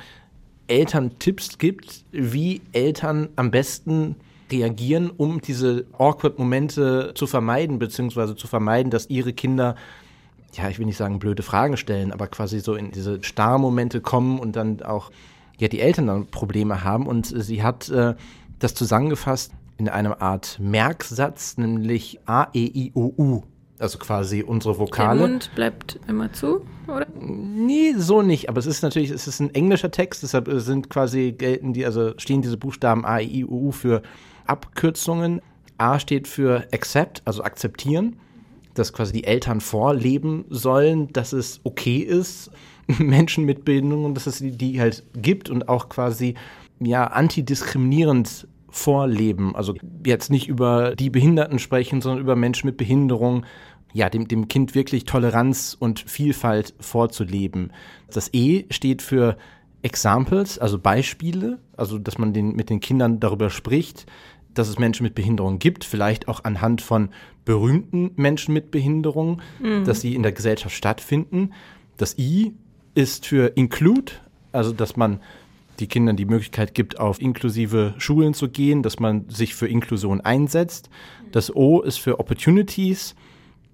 Eltern 0.68 1.18
Tipps 1.20 1.58
gibt, 1.58 2.04
wie 2.12 2.62
Eltern 2.74 3.30
am 3.38 3.50
besten 3.50 4.18
reagieren, 4.52 5.10
um 5.10 5.42
diese 5.42 5.86
awkward 5.98 6.38
Momente 6.38 7.14
zu 7.16 7.28
vermeiden, 7.28 7.80
beziehungsweise 7.80 8.36
zu 8.36 8.48
vermeiden, 8.48 8.92
dass 8.92 9.10
ihre 9.10 9.32
Kinder, 9.32 9.76
ja, 10.54 10.70
ich 10.70 10.80
will 10.80 10.86
nicht 10.86 10.98
sagen 10.98 11.20
blöde 11.20 11.44
Fragen 11.44 11.78
stellen, 11.78 12.12
aber 12.12 12.28
quasi 12.28 12.60
so 12.60 12.76
in 12.76 12.92
diese 12.92 13.24
Starrmomente 13.24 14.02
kommen 14.02 14.40
und 14.40 14.56
dann 14.56 14.82
auch, 14.82 15.12
ja, 15.58 15.68
die 15.68 15.80
Eltern 15.80 16.08
dann 16.08 16.28
Probleme 16.28 16.84
haben. 16.84 17.08
Und 17.08 17.28
sie 17.28 17.64
hat 17.64 17.90
äh, 17.90 18.16
das 18.60 18.74
zusammengefasst 18.74 19.52
in 19.78 19.90
einer 19.90 20.22
Art 20.22 20.60
Merksatz, 20.60 21.58
nämlich 21.58 22.20
A, 22.26 22.48
E, 22.54 22.66
I, 22.66 22.92
O, 22.94 23.14
U. 23.18 23.44
Also 23.80 23.98
quasi 23.98 24.44
unsere 24.44 24.76
Der 24.76 24.80
Vokale. 24.80 25.22
Mund 25.22 25.50
bleibt 25.56 26.00
immer 26.08 26.32
zu, 26.32 26.62
oder? 26.88 27.08
Nee, 27.20 27.94
so 27.98 28.22
nicht. 28.22 28.48
Aber 28.48 28.60
es 28.60 28.68
ist 28.68 28.84
natürlich, 28.84 29.10
es 29.10 29.28
ist 29.28 29.40
ein 29.40 29.56
englischer 29.56 29.90
Text, 29.90 30.22
deshalb 30.22 30.48
sind 30.52 30.90
quasi 30.92 31.32
gelten 31.32 31.74
die, 31.74 31.84
also 31.84 32.14
stehen 32.18 32.44
diese 32.44 32.58
Buchstaben 32.58 33.06
A, 33.06 33.20
I, 33.20 33.44
U, 33.44 33.70
U 33.70 33.72
für 33.72 34.04
Abkürzungen. 34.46 35.42
A 35.80 35.98
steht 35.98 36.28
für 36.28 36.68
accept, 36.72 37.24
also 37.26 37.44
akzeptieren, 37.44 38.18
dass 38.74 38.94
quasi 38.94 39.14
die 39.14 39.24
Eltern 39.24 39.62
vorleben 39.62 40.46
sollen, 40.50 41.12
dass 41.14 41.34
es 41.34 41.60
okay 41.64 41.98
ist, 41.98 42.52
Menschen 43.00 43.46
mit 43.46 43.66
Behinderungen, 43.66 44.14
dass 44.14 44.28
es 44.28 44.40
die, 44.40 44.52
die 44.52 44.80
halt 44.80 45.04
gibt 45.16 45.50
und 45.50 45.70
auch 45.70 45.90
quasi 45.90 46.36
ja 46.80 47.06
antidiskriminierend 47.06 48.48
vorleben. 48.70 49.56
Also 49.56 49.76
jetzt 50.06 50.32
nicht 50.32 50.48
über 50.48 50.96
die 50.96 51.10
Behinderten 51.10 51.60
sprechen, 51.60 52.02
sondern 52.02 52.22
über 52.22 52.36
Menschen 52.36 52.68
mit 52.68 52.78
Behinderung, 52.78 53.46
ja, 53.94 54.10
dem, 54.10 54.28
dem 54.28 54.48
Kind 54.48 54.74
wirklich 54.74 55.04
Toleranz 55.04 55.76
und 55.78 56.00
Vielfalt 56.00 56.74
vorzuleben. 56.80 57.74
Das 58.10 58.34
E 58.34 58.66
steht 58.70 59.02
für 59.02 59.38
Examples, 59.82 60.60
also 60.60 60.80
Beispiele, 60.80 61.60
also 61.76 61.98
dass 61.98 62.18
man 62.18 62.34
den, 62.34 62.56
mit 62.56 62.70
den 62.70 62.80
Kindern 62.80 63.20
darüber 63.20 63.50
spricht, 63.50 64.06
dass 64.54 64.70
es 64.70 64.80
Menschen 64.80 65.04
mit 65.04 65.16
Behinderung 65.16 65.60
gibt, 65.60 65.84
vielleicht 65.84 66.28
auch 66.28 66.44
anhand 66.44 66.82
von 66.82 67.10
berühmten 67.46 68.12
Menschen 68.16 68.54
mit 68.54 68.72
Behinderung, 68.72 69.42
dass 69.86 70.02
sie 70.02 70.16
in 70.16 70.24
der 70.24 70.32
Gesellschaft 70.32 70.76
stattfinden. 70.76 71.52
Das 71.98 72.18
I 72.18 72.54
ist 72.96 73.26
für 73.26 73.54
Include, 73.56 74.14
also 74.52 74.72
dass 74.72 74.96
man 74.96 75.20
die 75.80 75.88
Kindern 75.88 76.16
die 76.16 76.26
Möglichkeit 76.26 76.74
gibt, 76.74 77.00
auf 77.00 77.20
inklusive 77.22 77.96
Schulen 77.98 78.34
zu 78.34 78.50
gehen, 78.50 78.84
dass 78.84 79.00
man 79.00 79.28
sich 79.30 79.56
für 79.56 79.68
Inklusion 79.68 80.22
einsetzt. 80.22 80.90
Das 81.32 81.56
O 81.56 81.82
ist 81.82 81.98
für 81.98 82.20
Opportunities, 82.20 83.16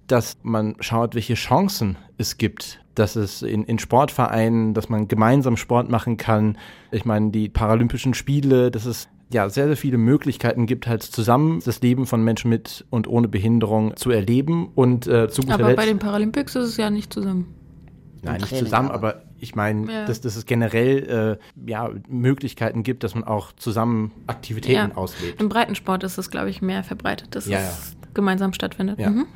dass 0.06 0.38
man 0.42 0.76
schaut, 0.80 1.14
welche 1.14 1.34
Chancen 1.34 1.96
es 2.16 2.38
gibt, 2.38 2.80
dass 2.94 3.14
es 3.14 3.42
in, 3.42 3.64
in 3.64 3.78
Sportvereinen, 3.78 4.72
dass 4.72 4.88
man 4.88 5.06
gemeinsam 5.06 5.56
Sport 5.56 5.90
machen 5.90 6.16
kann. 6.16 6.56
Ich 6.90 7.04
meine, 7.04 7.30
die 7.30 7.48
Paralympischen 7.48 8.14
Spiele, 8.14 8.70
dass 8.70 8.86
es 8.86 9.08
ja 9.32 9.48
sehr, 9.50 9.66
sehr 9.66 9.76
viele 9.76 9.98
Möglichkeiten 9.98 10.66
gibt, 10.66 10.86
halt 10.86 11.02
zusammen 11.02 11.60
das 11.64 11.80
Leben 11.82 12.06
von 12.06 12.22
Menschen 12.22 12.48
mit 12.48 12.84
und 12.90 13.06
ohne 13.08 13.28
Behinderung 13.28 13.96
zu 13.96 14.10
erleben. 14.10 14.68
Und 14.74 15.06
äh, 15.06 15.28
zu 15.28 15.42
guter 15.42 15.54
Aber 15.54 15.64
bei 15.64 15.70
Letzt, 15.74 15.88
den 15.88 15.98
Paralympics 15.98 16.54
ist 16.56 16.64
es 16.68 16.76
ja 16.76 16.88
nicht 16.90 17.12
zusammen. 17.12 17.46
nein, 18.22 18.40
nicht 18.40 18.56
zusammen, 18.56 18.90
aber- 18.90 19.22
ich 19.40 19.54
meine, 19.54 19.92
Ja. 19.92 20.04
dass, 20.04 20.20
dass 20.20 20.34
es 20.34 20.46
generell 20.46 21.38
äh, 21.64 21.70
ja, 21.70 21.90
Möglichkeiten 22.08 22.82
gibt, 22.82 23.04
dass 23.04 23.14
man 23.14 23.22
auch 23.22 23.52
zusammen 23.52 24.10
Aktivitäten 24.26 24.90
Ja. 24.90 24.96
auslebt. 24.96 25.40
Im 25.40 25.48
Breitensport 25.48 26.02
ist 26.02 26.18
es, 26.18 26.28
glaube 26.30 26.50
ich, 26.50 26.60
mehr 26.60 26.82
verbreitet, 26.82 27.36
dass 27.36 27.46
Ja, 27.46 27.60
es 27.60 27.94
gemeinsam 28.14 28.52
stattfindet. 28.52 28.98
Ja. 28.98 29.10
Mhm. 29.10 29.26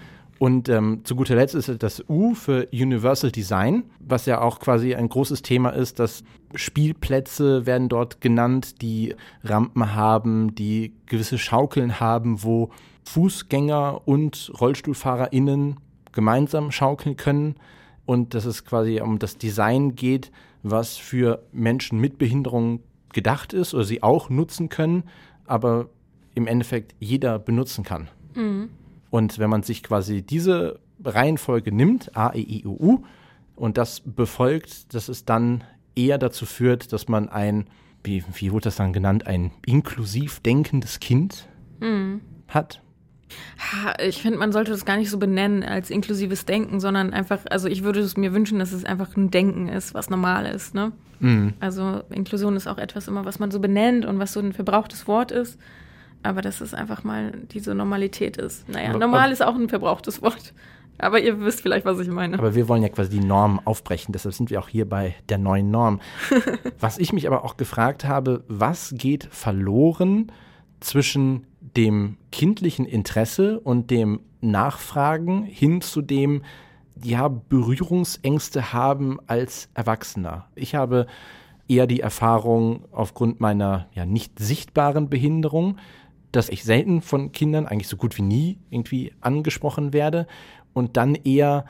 Und 0.43 0.69
ähm, 0.69 1.03
zu 1.05 1.15
guter 1.15 1.37
Letzt 1.37 1.55
ist 1.55 1.71
das 1.85 2.03
U 2.09 2.35
für 2.35 2.67
Universal 2.73 3.31
Design, 3.31 3.85
was 4.01 4.27
ja 4.27 4.41
auch 4.41 4.59
quasi 4.59 4.93
ein 4.93 5.09
großes 5.09 5.43
Thema 5.43 5.71
ist, 5.71 6.01
dass 6.01 6.25
Spielplätze 6.57 7.65
werden 7.65 7.89
dort 7.89 8.21
genannt, 8.21 8.83
die 8.83 9.15
Rampen 9.45 9.95
haben, 9.95 10.53
die 10.57 10.95
gewisse 11.07 11.39
Schaukeln 11.39 12.01
haben, 12.01 12.43
wo 12.43 12.71
Fußgänger 13.05 14.01
und 14.05 14.51
RollstuhlfahrerInnen 14.59 15.77
gemeinsam 16.11 16.73
schaukeln 16.73 17.17
können. 17.17 17.55
Und 18.05 18.35
dass 18.35 18.45
es 18.45 18.65
quasi 18.65 19.01
um 19.01 19.21
das 19.21 19.39
Design 19.39 19.95
geht, 19.95 20.33
was 20.65 20.97
für 20.97 21.45
Menschen 21.53 22.01
mit 22.01 22.19
Behinderung 22.19 22.81
gedacht 23.13 23.53
ist 23.53 23.75
oder 23.75 23.85
sie 23.85 24.03
auch 24.03 24.29
nutzen 24.29 24.71
können, 24.71 25.05
aber 25.47 25.89
im 26.35 26.49
Endeffekt 26.49 26.97
jeder 26.99 27.39
benutzen 27.39 27.85
kann. 27.85 28.09
Mhm. 28.35 28.71
Und 29.13 29.39
wenn 29.39 29.51
man 29.51 29.63
sich 29.63 29.83
quasi 29.83 30.23
diese 30.23 30.81
Reihenfolge 31.05 31.71
nimmt, 31.71 32.17
A, 32.17 32.33
E, 32.33 32.41
I, 32.41 32.65
U, 32.65 32.77
U, 32.81 33.05
und 33.55 33.77
das 33.77 34.01
befolgt, 34.01 34.95
dass 34.95 35.11
es 35.11 35.27
dann 35.27 35.65
eher 35.95 36.17
dazu 36.17 36.47
führt, 36.47 36.95
dass 36.95 37.09
man 37.09 37.29
ein, 37.29 37.67
wie, 38.03 38.25
wie 38.33 38.53
wurde 38.53 38.65
das 38.65 38.77
dann 38.77 38.95
genannt, 38.95 39.27
ein 39.27 39.51
inklusiv 39.67 40.41
denkendes 40.41 40.99
Kind 40.99 41.47
mhm. 41.79 42.23
hat. 42.49 42.81
Ich 44.03 44.23
finde, 44.23 44.39
man 44.39 44.51
sollte 44.51 44.71
das 44.71 44.87
gar 44.87 44.97
nicht 44.97 45.11
so 45.11 45.19
benennen 45.19 45.63
als 45.63 45.91
inklusives 45.91 46.47
Denken, 46.47 46.81
sondern 46.81 47.13
einfach, 47.13 47.41
also 47.51 47.69
ich 47.69 47.83
würde 47.83 48.01
es 48.01 48.17
mir 48.17 48.33
wünschen, 48.33 48.61
dass 48.61 48.73
es 48.73 48.87
einfach 48.87 49.15
ein 49.15 49.31
Denken 49.31 49.69
ist, 49.69 49.93
was 49.93 50.09
normal 50.09 50.47
ist. 50.47 50.75
Ne? 50.75 50.93
Mhm. 51.21 51.53
Also 51.61 52.03
Inklusion 52.09 52.57
ist 52.57 52.67
auch 52.67 52.79
etwas 52.79 53.09
immer, 53.09 53.27
was 53.27 53.39
man 53.39 53.51
so 53.51 53.61
benennt 53.61 54.07
und 54.07 54.19
was 54.19 54.33
so 54.33 54.41
ein 54.41 54.55
verbrauchtes 54.55 55.07
Wort 55.07 55.33
ist. 55.33 55.59
Aber 56.23 56.43
dass 56.43 56.61
es 56.61 56.75
einfach 56.75 57.05
mal 57.05 57.33
diese 57.53 57.75
Normalität 57.75 58.37
ist. 58.37 58.69
Naja, 58.69 58.91
aber, 58.91 58.99
normal 58.99 59.25
aber, 59.25 59.33
ist 59.33 59.43
auch 59.43 59.55
ein 59.55 59.69
verbrauchtes 59.69 60.23
Wort. 60.23 60.55
Aber 60.99 61.21
ihr 61.21 61.41
wisst 61.41 61.63
vielleicht, 61.63 61.85
was 61.85 61.99
ich 61.99 62.09
meine. 62.09 62.39
Aber 62.39 62.55
wir 62.55 62.69
wollen 62.69 62.83
ja 62.83 62.89
quasi 62.89 63.11
die 63.11 63.27
Norm 63.27 63.61
aufbrechen, 63.65 64.13
deshalb 64.13 64.35
sind 64.35 64.51
wir 64.51 64.61
auch 64.61 64.69
hier 64.69 64.89
bei 64.89 65.15
der 65.29 65.39
neuen 65.39 65.71
Norm. 65.71 66.01
was 66.81 66.99
ich 66.99 67.13
mich 67.13 67.27
aber 67.27 67.45
auch 67.45 67.57
gefragt 67.57 68.05
habe, 68.05 68.45
was 68.47 68.95
geht 68.97 69.25
verloren 69.31 70.31
zwischen 70.81 71.47
dem 71.77 72.19
kindlichen 72.31 72.85
Interesse 72.85 73.59
und 73.61 73.91
dem 73.91 74.21
Nachfragen 74.41 75.45
hin 75.45 75.81
zu 75.81 76.03
dem, 76.03 76.43
ja, 77.03 77.29
Berührungsängste 77.29 78.73
haben 78.73 79.19
als 79.27 79.69
Erwachsener. 79.75 80.47
Ich 80.55 80.75
habe 80.75 81.07
eher 81.69 81.87
die 81.87 82.01
Erfahrung 82.01 82.85
aufgrund 82.93 83.41
meiner 83.41 83.87
ja 83.95 84.05
nicht 84.05 84.39
sichtbaren 84.39 85.09
Behinderung, 85.09 85.79
dass 86.33 86.49
ich 86.49 86.65
selten 86.65 87.03
von 87.03 87.33
Kindern, 87.33 87.67
eigentlich 87.67 87.89
so 87.89 87.97
gut 87.97 88.17
wie 88.17 88.23
nie, 88.23 88.59
irgendwie 88.71 89.13
angesprochen 89.21 89.93
werde 89.93 90.27
und 90.73 90.97
dann 90.97 91.15
eher 91.15 91.65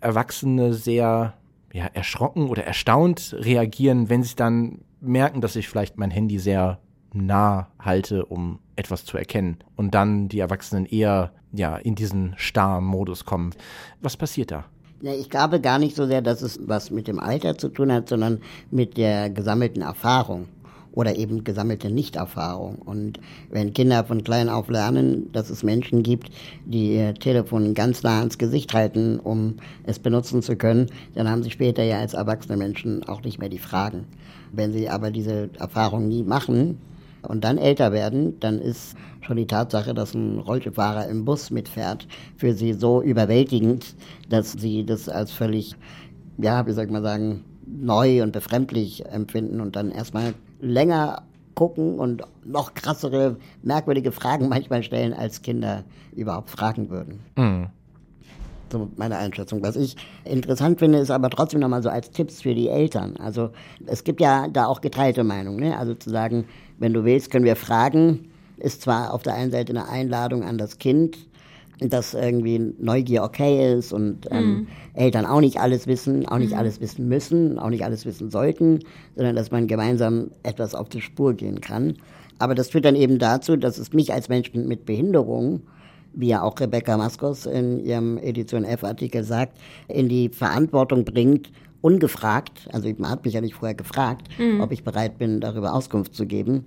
Erwachsene 0.00 0.74
sehr 0.74 1.34
ja, 1.72 1.86
erschrocken 1.86 2.48
oder 2.48 2.64
erstaunt 2.64 3.36
reagieren, 3.38 4.08
wenn 4.08 4.22
sie 4.22 4.34
dann 4.34 4.80
merken, 5.00 5.40
dass 5.40 5.56
ich 5.56 5.68
vielleicht 5.68 5.98
mein 5.98 6.10
Handy 6.10 6.38
sehr 6.38 6.80
nah 7.12 7.68
halte, 7.78 8.24
um 8.26 8.58
etwas 8.76 9.04
zu 9.04 9.16
erkennen. 9.16 9.58
Und 9.76 9.94
dann 9.94 10.28
die 10.28 10.40
Erwachsenen 10.40 10.86
eher 10.86 11.32
ja, 11.52 11.76
in 11.76 11.94
diesen 11.94 12.34
starren 12.36 12.84
Modus 12.84 13.24
kommen. 13.24 13.52
Was 14.00 14.16
passiert 14.16 14.50
da? 14.50 14.64
Ja, 15.02 15.14
ich 15.14 15.30
glaube 15.30 15.60
gar 15.60 15.78
nicht 15.78 15.96
so 15.96 16.06
sehr, 16.06 16.22
dass 16.22 16.42
es 16.42 16.60
was 16.62 16.90
mit 16.90 17.08
dem 17.08 17.18
Alter 17.18 17.56
zu 17.56 17.68
tun 17.68 17.90
hat, 17.90 18.08
sondern 18.08 18.40
mit 18.70 18.96
der 18.96 19.30
gesammelten 19.30 19.82
Erfahrung 19.82 20.48
oder 20.92 21.16
eben 21.16 21.44
gesammelte 21.44 21.90
Nichterfahrung. 21.90 22.76
Und 22.76 23.20
wenn 23.50 23.72
Kinder 23.72 24.04
von 24.04 24.24
klein 24.24 24.48
auf 24.48 24.68
lernen, 24.68 25.30
dass 25.32 25.50
es 25.50 25.62
Menschen 25.62 26.02
gibt, 26.02 26.30
die 26.66 26.94
ihr 26.96 27.14
Telefon 27.14 27.74
ganz 27.74 28.02
nah 28.02 28.18
ans 28.18 28.38
Gesicht 28.38 28.74
halten, 28.74 29.18
um 29.18 29.54
es 29.84 29.98
benutzen 29.98 30.42
zu 30.42 30.56
können, 30.56 30.86
dann 31.14 31.28
haben 31.28 31.42
sie 31.42 31.50
später 31.50 31.82
ja 31.82 31.98
als 31.98 32.14
erwachsene 32.14 32.56
Menschen 32.56 33.04
auch 33.04 33.22
nicht 33.22 33.38
mehr 33.38 33.48
die 33.48 33.58
Fragen. 33.58 34.04
Wenn 34.52 34.72
sie 34.72 34.88
aber 34.88 35.10
diese 35.10 35.50
Erfahrung 35.58 36.08
nie 36.08 36.24
machen, 36.24 36.78
und 37.22 37.44
dann 37.44 37.58
älter 37.58 37.92
werden, 37.92 38.38
dann 38.40 38.60
ist 38.60 38.96
schon 39.20 39.36
die 39.36 39.46
Tatsache, 39.46 39.94
dass 39.94 40.14
ein 40.14 40.38
Rollstuhlfahrer 40.38 41.08
im 41.08 41.24
Bus 41.24 41.50
mitfährt, 41.50 42.06
für 42.36 42.54
sie 42.54 42.72
so 42.72 43.02
überwältigend, 43.02 43.94
dass 44.28 44.52
sie 44.52 44.84
das 44.84 45.08
als 45.08 45.32
völlig, 45.32 45.76
ja, 46.38 46.66
wie 46.66 46.72
soll 46.72 46.86
ich 46.86 46.90
mal 46.90 47.02
sagen, 47.02 47.44
neu 47.66 48.22
und 48.22 48.32
befremdlich 48.32 49.06
empfinden 49.06 49.60
und 49.60 49.76
dann 49.76 49.90
erstmal 49.90 50.34
länger 50.60 51.22
gucken 51.54 51.98
und 51.98 52.22
noch 52.44 52.74
krassere, 52.74 53.36
merkwürdige 53.62 54.12
Fragen 54.12 54.48
manchmal 54.48 54.82
stellen, 54.82 55.12
als 55.12 55.42
Kinder 55.42 55.84
überhaupt 56.14 56.50
fragen 56.50 56.90
würden. 56.90 57.20
Mhm. 57.36 57.66
So 58.72 58.88
meine 58.96 59.16
Einschätzung. 59.16 59.62
Was 59.62 59.74
ich 59.76 59.96
interessant 60.24 60.78
finde, 60.78 60.98
ist 60.98 61.10
aber 61.10 61.28
trotzdem 61.28 61.60
nochmal 61.60 61.82
so 61.82 61.88
als 61.88 62.10
Tipps 62.10 62.42
für 62.42 62.54
die 62.54 62.68
Eltern. 62.68 63.16
Also 63.16 63.50
es 63.86 64.04
gibt 64.04 64.20
ja 64.20 64.46
da 64.48 64.66
auch 64.66 64.80
geteilte 64.80 65.24
Meinungen. 65.24 65.58
Ne? 65.58 65.76
Also 65.76 65.94
zu 65.94 66.08
sagen, 66.08 66.44
wenn 66.78 66.92
du 66.92 67.04
willst, 67.04 67.30
können 67.30 67.44
wir 67.44 67.56
fragen, 67.56 68.30
ist 68.58 68.82
zwar 68.82 69.12
auf 69.12 69.22
der 69.22 69.34
einen 69.34 69.50
Seite 69.50 69.72
eine 69.72 69.88
Einladung 69.88 70.44
an 70.44 70.56
das 70.56 70.78
Kind, 70.78 71.18
dass 71.80 72.14
irgendwie 72.14 72.74
Neugier 72.78 73.22
okay 73.22 73.74
ist 73.74 73.92
und 73.92 74.26
ähm, 74.30 74.44
mhm. 74.44 74.66
Eltern 74.94 75.24
auch 75.24 75.40
nicht 75.40 75.60
alles 75.60 75.86
wissen, 75.86 76.26
auch 76.26 76.38
nicht 76.38 76.52
mhm. 76.52 76.58
alles 76.58 76.80
wissen 76.80 77.08
müssen, 77.08 77.58
auch 77.58 77.70
nicht 77.70 77.84
alles 77.84 78.04
wissen 78.04 78.30
sollten, 78.30 78.80
sondern 79.16 79.36
dass 79.36 79.50
man 79.50 79.66
gemeinsam 79.66 80.30
etwas 80.42 80.74
auf 80.74 80.88
die 80.88 81.00
Spur 81.00 81.34
gehen 81.34 81.60
kann. 81.60 81.94
Aber 82.38 82.54
das 82.54 82.70
führt 82.70 82.84
dann 82.84 82.96
eben 82.96 83.18
dazu, 83.18 83.56
dass 83.56 83.78
es 83.78 83.92
mich 83.92 84.12
als 84.12 84.28
Menschen 84.28 84.68
mit 84.68 84.84
Behinderung, 84.84 85.62
wie 86.12 86.28
ja 86.28 86.42
auch 86.42 86.58
Rebecca 86.58 86.96
Maskos 86.96 87.46
in 87.46 87.84
ihrem 87.84 88.18
Edition 88.18 88.64
F-Artikel 88.64 89.24
sagt, 89.24 89.58
in 89.88 90.08
die 90.08 90.28
Verantwortung 90.28 91.04
bringt, 91.04 91.50
ungefragt, 91.82 92.68
also 92.72 92.90
man 92.98 93.10
hat 93.10 93.24
mich 93.24 93.34
ja 93.34 93.40
nicht 93.40 93.54
vorher 93.54 93.74
gefragt, 93.74 94.28
mhm. 94.38 94.60
ob 94.60 94.72
ich 94.72 94.84
bereit 94.84 95.18
bin, 95.18 95.40
darüber 95.40 95.72
Auskunft 95.72 96.14
zu 96.14 96.26
geben, 96.26 96.66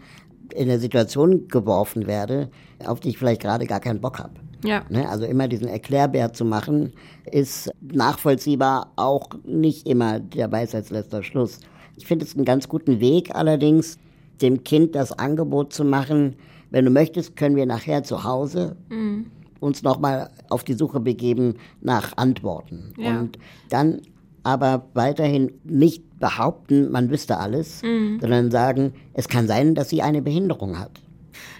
in 0.53 0.70
eine 0.70 0.79
Situation 0.79 1.48
geworfen 1.48 2.08
werde, 2.08 2.50
auf 2.86 3.00
die 3.00 3.10
ich 3.10 3.17
vielleicht 3.17 3.41
gerade 3.41 3.65
gar 3.65 3.79
keinen 3.79 4.01
Bock 4.01 4.20
habe. 4.20 4.34
Ja. 4.63 4.84
Ne, 4.89 5.08
also 5.08 5.25
immer 5.25 5.48
diesen 5.48 5.67
Erklärbär 5.67 6.34
zu 6.34 6.46
machen, 6.46 6.93
ist 7.32 7.70
nachvollziehbar 7.82 8.91
auch 8.96 9.29
nicht 9.43 9.88
immer 9.88 10.20
der 10.20 10.51
Weisheitsletzter 10.51 11.24
Schluss. 11.24 11.60
Ich 11.96 12.05
finde 12.08 12.25
es 12.25 12.36
einen 12.36 12.46
ganz 12.46 12.67
guten 12.67 13.00
Weg 13.00 13.36
allerdings, 13.36 13.98
dem 14.41 14.63
Kind 14.63 14.96
das 14.96 15.12
Angebot 15.12 15.74
zu 15.74 15.86
machen, 15.86 16.36
wenn 16.72 16.86
du 16.86 16.91
möchtest, 16.91 17.36
können 17.36 17.55
wir 17.55 17.67
nachher 17.67 18.03
zu 18.03 18.24
Hause 18.24 18.75
mhm. 18.89 19.27
uns 19.60 19.84
nochmal 19.84 20.32
auf 20.50 20.63
die 20.63 20.74
Suche 20.74 21.00
begeben 21.00 21.55
nach 21.82 22.17
Antworten. 22.17 22.93
Ja. 22.98 23.20
Und 23.20 23.38
dann 23.70 24.01
aber 24.41 24.89
weiterhin 24.96 25.51
nicht 25.63 26.20
behaupten, 26.20 26.91
man 26.91 27.12
wüsste 27.12 27.38
alles, 27.38 27.84
mhm. 27.84 28.17
sondern 28.20 28.50
sagen, 28.50 28.93
es 29.13 29.27
kann 29.27 29.48
sein, 29.48 29.75
dass 29.75 29.89
sie 29.89 30.01
eine 30.01 30.22
Behinderung 30.24 30.79
hat. 30.79 31.02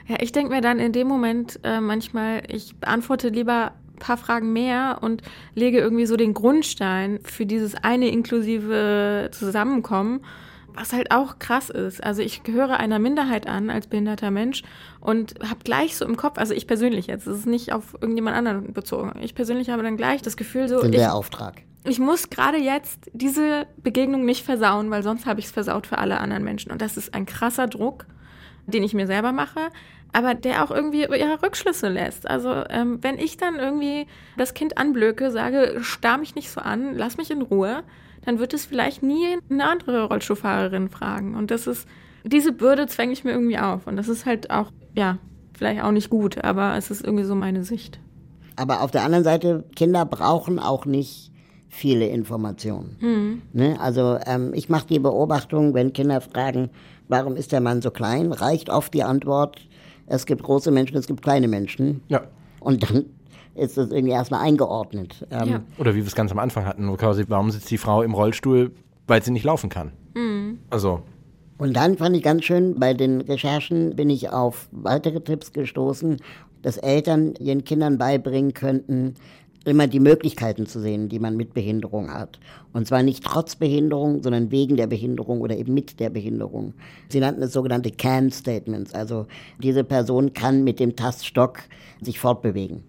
Ja, 0.07 0.17
ich 0.19 0.31
denke 0.31 0.53
mir 0.53 0.61
dann 0.61 0.79
in 0.79 0.91
dem 0.91 1.07
Moment 1.07 1.59
äh, 1.63 1.79
manchmal, 1.79 2.43
ich 2.47 2.75
beantworte 2.75 3.29
lieber 3.29 3.73
ein 3.93 3.99
paar 3.99 4.17
Fragen 4.17 4.53
mehr 4.53 4.99
und 5.01 5.21
lege 5.55 5.79
irgendwie 5.79 6.05
so 6.05 6.17
den 6.17 6.33
Grundstein 6.33 7.19
für 7.23 7.45
dieses 7.45 7.75
eine 7.75 8.09
inklusive 8.09 9.29
Zusammenkommen, 9.31 10.21
was 10.73 10.93
halt 10.93 11.11
auch 11.11 11.39
krass 11.39 11.69
ist. 11.69 12.03
Also 12.03 12.21
ich 12.21 12.43
gehöre 12.43 12.79
einer 12.79 12.99
Minderheit 12.99 13.47
an 13.47 13.69
als 13.69 13.87
behinderter 13.87 14.31
Mensch 14.31 14.63
und 14.99 15.35
habe 15.43 15.59
gleich 15.63 15.95
so 15.95 16.05
im 16.05 16.17
Kopf, 16.17 16.37
also 16.37 16.53
ich 16.53 16.67
persönlich 16.67 17.07
jetzt, 17.07 17.27
das 17.27 17.37
ist 17.39 17.45
nicht 17.45 17.71
auf 17.71 17.93
irgendjemand 17.93 18.35
anderen 18.35 18.73
bezogen, 18.73 19.13
ich 19.21 19.35
persönlich 19.35 19.69
habe 19.69 19.83
dann 19.83 19.97
gleich 19.97 20.21
das 20.21 20.35
Gefühl 20.35 20.67
so... 20.67 20.79
Sind 20.79 20.95
der 20.95 21.13
Auftrag. 21.13 21.61
Ich 21.85 21.99
muss 21.99 22.29
gerade 22.29 22.57
jetzt 22.57 23.11
diese 23.13 23.67
Begegnung 23.77 24.23
nicht 24.23 24.45
versauen, 24.45 24.89
weil 24.89 25.03
sonst 25.03 25.25
habe 25.25 25.41
ich 25.41 25.47
es 25.47 25.51
versaut 25.51 25.85
für 25.85 25.97
alle 25.97 26.19
anderen 26.19 26.43
Menschen. 26.43 26.71
Und 26.71 26.81
das 26.81 26.95
ist 26.95 27.13
ein 27.13 27.25
krasser 27.25 27.67
Druck 27.67 28.05
den 28.67 28.84
ich 28.84 28.93
mir 28.93 29.08
selber 29.08 29.32
mache, 29.32 29.70
aber 30.13 30.36
der 30.36 30.63
auch 30.63 30.72
irgendwie 30.72 31.01
ihre 31.01 31.41
Rückschlüsse 31.41 31.89
lässt. 31.89 32.29
Also 32.29 32.63
ähm, 32.70 33.00
wenn 33.01 33.17
ich 33.17 33.38
dann 33.38 33.55
irgendwie 33.55 34.05
das 34.38 34.53
Kind 34.53 34.77
anblöke, 34.77 35.32
sage, 35.32 35.79
starr 35.82 36.17
mich 36.17 36.36
nicht 36.36 36.51
so 36.51 36.62
an, 36.62 36.96
lass 36.96 37.17
mich 37.17 37.32
in 37.32 37.41
Ruhe, 37.41 37.84
dann 38.25 38.39
wird 38.39 38.53
es 38.53 38.65
vielleicht 38.65 39.03
nie 39.03 39.38
eine 39.50 39.65
andere 39.65 40.05
Rollstuhlfahrerin 40.05 40.89
fragen. 40.89 41.36
Und 41.36 41.51
das 41.51 41.67
ist, 41.67 41.88
diese 42.24 42.53
Bürde 42.53 42.88
zwänge 42.88 43.12
ich 43.12 43.24
mir 43.24 43.32
irgendwie 43.32 43.58
auf. 43.58 43.88
Und 43.88 43.98
das 43.98 44.08
ist 44.08 44.25
halt 44.25 44.50
auch, 44.51 44.72
ja, 44.96 45.17
vielleicht 45.58 45.84
auch 45.84 45.91
nicht 45.91 46.10
gut, 46.10 46.43
aber 46.43 46.77
es 46.77 46.91
ist 46.91 47.03
irgendwie 47.03 47.25
so 47.25 47.36
meine 47.36 47.63
Sicht. 47.63 48.00
Aber 48.55 48.82
auf 48.82 48.91
der 48.91 49.03
anderen 49.03 49.24
Seite, 49.24 49.65
Kinder 49.75 50.05
brauchen 50.05 50.60
auch 50.60 50.86
nicht 50.86 51.32
viele 51.70 52.08
Informationen. 52.08 52.98
Mhm. 53.00 53.41
Ne? 53.51 53.77
Also 53.79 54.20
ähm, 54.27 54.51
ich 54.53 54.70
mache 54.70 54.88
die 54.88 55.00
Beobachtung, 55.00 55.74
wenn 55.74 55.91
Kinder 55.91 56.22
fragen, 56.22 56.70
warum 57.07 57.36
ist 57.36 57.51
der 57.51 57.62
Mann 57.62 57.81
so 57.81 57.91
klein, 57.91 58.31
reicht 58.31 58.69
oft 58.69 58.93
die 58.93 59.03
Antwort, 59.03 59.67
es 60.07 60.25
gibt 60.25 60.43
große 60.43 60.72
Menschen, 60.72 60.98
es 60.98 61.07
gibt 61.07 61.22
kleine 61.22 61.48
Menschen. 61.48 62.01
Ja. 62.07 62.24
Und 62.60 62.83
dann 62.83 63.05
ist 63.55 63.77
das 63.77 63.91
irgendwie 63.91 64.13
erstmal 64.13 64.41
eingeordnet. 64.41 65.25
Ähm, 65.31 65.50
ja. 65.50 65.62
Oder 65.77 65.93
wie 65.93 66.00
wir 66.00 66.07
es 66.07 66.15
ganz 66.15 66.31
am 66.31 66.39
Anfang 66.39 66.65
hatten, 66.65 66.89
wo 66.89 66.95
quasi, 66.95 67.25
warum 67.27 67.51
sitzt 67.51 67.69
die 67.72 67.77
Frau 67.77 68.01
im 68.01 68.13
Rollstuhl, 68.13 68.72
weil 69.07 69.24
sie 69.24 69.31
nicht 69.31 69.45
laufen 69.45 69.69
kann. 69.69 69.91
Mhm. 70.15 70.60
Also. 70.69 71.01
Und 71.57 71.75
dann 71.75 71.98
fand 71.98 72.15
ich 72.15 72.24
ganz 72.24 72.43
schön, 72.45 72.79
bei 72.79 72.93
den 72.93 73.22
Recherchen 73.22 73.95
bin 73.95 74.10
ich 74.10 74.29
auf 74.29 74.67
weitere 74.72 75.22
Tipps 75.22 75.53
gestoßen, 75.53 76.17
dass 76.62 76.77
Eltern 76.77 77.36
ihren 77.39 77.63
Kindern 77.63 77.98
beibringen 77.98 78.53
könnten, 78.53 79.15
immer 79.65 79.88
die 79.88 80.00
Möglichkeiten 80.00 80.65
zu 80.65 80.79
sehen, 80.79 81.10
die 81.10 81.20
man 81.20 81.38
mit 81.38 81.53
Behinderung 81.53 82.12
hat. 82.13 82.39
Und 82.74 82.88
zwar 82.88 83.03
nicht 83.03 83.24
trotz 83.24 83.55
Behinderung, 83.55 84.22
sondern 84.22 84.51
wegen 84.51 84.75
der 84.75 84.88
Behinderung 84.88 85.41
oder 85.41 85.55
eben 85.58 85.74
mit 85.74 86.00
der 86.00 86.10
Behinderung. 86.10 86.74
Sie 87.10 87.20
nannten 87.20 87.41
es 87.43 87.53
sogenannte 87.53 87.91
Can-Statements. 87.91 88.93
Also 88.93 89.27
diese 89.62 89.84
Person 89.84 90.34
kann 90.34 90.63
mit 90.63 90.79
dem 90.79 90.96
Taststock 90.96 91.60
sich 92.01 92.20
fortbewegen. 92.20 92.84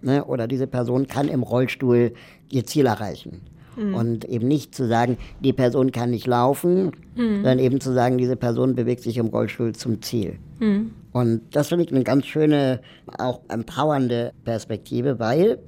Ne? 0.00 0.24
Oder 0.24 0.46
diese 0.46 0.66
Person 0.66 1.06
kann 1.06 1.28
im 1.28 1.42
Rollstuhl 1.42 2.12
ihr 2.50 2.64
Ziel 2.64 2.86
erreichen. 2.86 3.42
Mhm. 3.76 3.94
Und 3.94 4.24
eben 4.26 4.48
nicht 4.48 4.74
zu 4.74 4.86
sagen, 4.86 5.18
die 5.40 5.52
Person 5.52 5.92
kann 5.92 6.10
nicht 6.10 6.26
laufen, 6.26 6.92
mhm. 7.16 7.36
sondern 7.36 7.58
eben 7.58 7.80
zu 7.80 7.92
sagen, 7.92 8.18
diese 8.18 8.36
Person 8.36 8.74
bewegt 8.74 9.02
sich 9.02 9.16
im 9.18 9.26
Rollstuhl 9.26 9.74
zum 9.74 10.00
Ziel. 10.02 10.38
Mhm. 10.60 10.92
Und 11.12 11.42
das 11.52 11.68
finde 11.68 11.84
ich 11.84 11.92
eine 11.92 12.04
ganz 12.04 12.26
schöne, 12.26 12.80
auch 13.18 13.40
empowernde 13.48 14.32
Perspektive, 14.44 15.18
weil, 15.18 15.58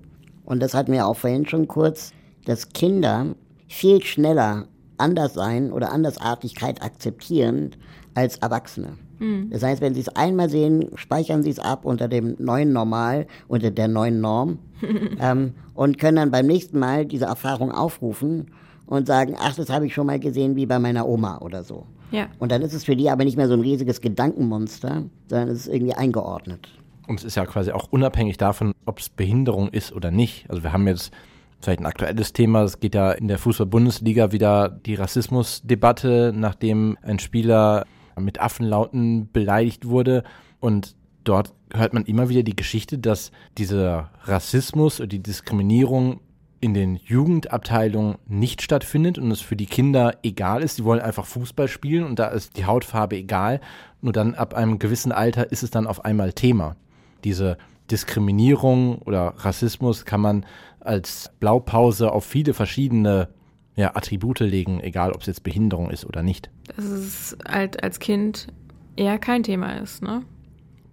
und 0.46 0.62
das 0.62 0.72
hatten 0.72 0.92
wir 0.92 1.06
auch 1.06 1.16
vorhin 1.16 1.46
schon 1.46 1.68
kurz, 1.68 2.12
dass 2.46 2.70
Kinder 2.70 3.34
viel 3.68 4.02
schneller 4.02 4.68
anders 4.96 5.34
sein 5.34 5.72
oder 5.72 5.92
Andersartigkeit 5.92 6.82
akzeptieren 6.82 7.72
als 8.14 8.38
Erwachsene. 8.38 8.94
Mhm. 9.18 9.50
Das 9.50 9.62
heißt, 9.62 9.82
wenn 9.82 9.94
Sie 9.94 10.00
es 10.00 10.08
einmal 10.08 10.48
sehen, 10.48 10.90
speichern 10.94 11.42
Sie 11.42 11.50
es 11.50 11.58
ab 11.58 11.84
unter 11.84 12.08
dem 12.08 12.36
neuen 12.38 12.72
Normal, 12.72 13.26
unter 13.48 13.70
der 13.70 13.88
neuen 13.88 14.20
Norm 14.20 14.58
ähm, 15.20 15.52
und 15.74 15.98
können 15.98 16.16
dann 16.16 16.30
beim 16.30 16.46
nächsten 16.46 16.78
Mal 16.78 17.04
diese 17.04 17.26
Erfahrung 17.26 17.72
aufrufen 17.72 18.52
und 18.86 19.06
sagen, 19.06 19.34
ach, 19.38 19.56
das 19.56 19.68
habe 19.68 19.86
ich 19.86 19.94
schon 19.94 20.06
mal 20.06 20.20
gesehen 20.20 20.56
wie 20.56 20.66
bei 20.66 20.78
meiner 20.78 21.08
Oma 21.08 21.38
oder 21.38 21.64
so. 21.64 21.86
Ja. 22.12 22.28
Und 22.38 22.52
dann 22.52 22.62
ist 22.62 22.72
es 22.72 22.84
für 22.84 22.94
die 22.94 23.10
aber 23.10 23.24
nicht 23.24 23.36
mehr 23.36 23.48
so 23.48 23.54
ein 23.54 23.60
riesiges 23.60 24.00
Gedankenmonster, 24.00 25.02
sondern 25.28 25.48
es 25.48 25.66
ist 25.66 25.74
irgendwie 25.74 25.94
eingeordnet. 25.94 26.68
Und 27.06 27.20
es 27.20 27.24
ist 27.24 27.36
ja 27.36 27.46
quasi 27.46 27.72
auch 27.72 27.88
unabhängig 27.90 28.36
davon, 28.36 28.74
ob 28.84 28.98
es 28.98 29.08
Behinderung 29.08 29.68
ist 29.68 29.92
oder 29.92 30.10
nicht. 30.10 30.48
Also 30.50 30.62
wir 30.62 30.72
haben 30.72 30.86
jetzt 30.86 31.12
vielleicht 31.60 31.80
ein 31.80 31.86
aktuelles 31.86 32.32
Thema. 32.32 32.62
Es 32.62 32.80
geht 32.80 32.94
ja 32.94 33.12
in 33.12 33.28
der 33.28 33.38
Fußball-Bundesliga 33.38 34.32
wieder 34.32 34.68
die 34.68 34.94
Rassismusdebatte, 34.94 36.32
nachdem 36.34 36.98
ein 37.02 37.18
Spieler 37.18 37.86
mit 38.18 38.40
Affenlauten 38.40 39.30
beleidigt 39.32 39.86
wurde. 39.88 40.24
Und 40.60 40.96
dort 41.24 41.52
hört 41.72 41.92
man 41.92 42.04
immer 42.04 42.28
wieder 42.28 42.42
die 42.42 42.56
Geschichte, 42.56 42.98
dass 42.98 43.30
dieser 43.58 44.10
Rassismus 44.24 45.00
oder 45.00 45.08
die 45.08 45.22
Diskriminierung 45.22 46.20
in 46.60 46.74
den 46.74 46.96
Jugendabteilungen 46.96 48.16
nicht 48.26 48.62
stattfindet 48.62 49.18
und 49.18 49.30
es 49.30 49.40
für 49.40 49.56
die 49.56 49.66
Kinder 49.66 50.14
egal 50.22 50.62
ist. 50.62 50.76
Sie 50.76 50.84
wollen 50.84 51.00
einfach 51.00 51.26
Fußball 51.26 51.68
spielen 51.68 52.04
und 52.04 52.18
da 52.18 52.28
ist 52.28 52.56
die 52.56 52.64
Hautfarbe 52.64 53.16
egal. 53.16 53.60
Nur 54.00 54.12
dann 54.12 54.34
ab 54.34 54.54
einem 54.54 54.78
gewissen 54.78 55.12
Alter 55.12 55.52
ist 55.52 55.62
es 55.62 55.70
dann 55.70 55.86
auf 55.86 56.04
einmal 56.04 56.32
Thema. 56.32 56.76
Diese 57.26 57.58
Diskriminierung 57.90 58.98
oder 58.98 59.34
Rassismus 59.38 60.04
kann 60.04 60.20
man 60.20 60.46
als 60.78 61.32
Blaupause 61.40 62.12
auf 62.12 62.24
viele 62.24 62.54
verschiedene 62.54 63.30
ja, 63.74 63.96
Attribute 63.96 64.38
legen, 64.38 64.78
egal 64.78 65.10
ob 65.10 65.22
es 65.22 65.26
jetzt 65.26 65.42
Behinderung 65.42 65.90
ist 65.90 66.04
oder 66.04 66.22
nicht. 66.22 66.50
Dass 66.76 66.84
es 66.84 67.36
halt 67.44 67.82
als 67.82 67.98
Kind 67.98 68.46
eher 68.94 69.18
kein 69.18 69.42
Thema 69.42 69.72
ist, 69.72 70.02
ne? 70.02 70.22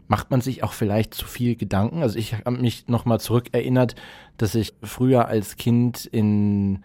Macht 0.07 0.31
man 0.31 0.41
sich 0.41 0.63
auch 0.63 0.73
vielleicht 0.73 1.13
zu 1.13 1.27
viel 1.27 1.55
Gedanken? 1.55 2.01
Also 2.01 2.17
ich 2.17 2.33
habe 2.33 2.57
mich 2.57 2.87
nochmal 2.87 3.19
zurückerinnert, 3.19 3.93
dass 4.37 4.55
ich 4.55 4.73
früher 4.81 5.27
als 5.27 5.55
Kind 5.55 6.07
in 6.07 6.83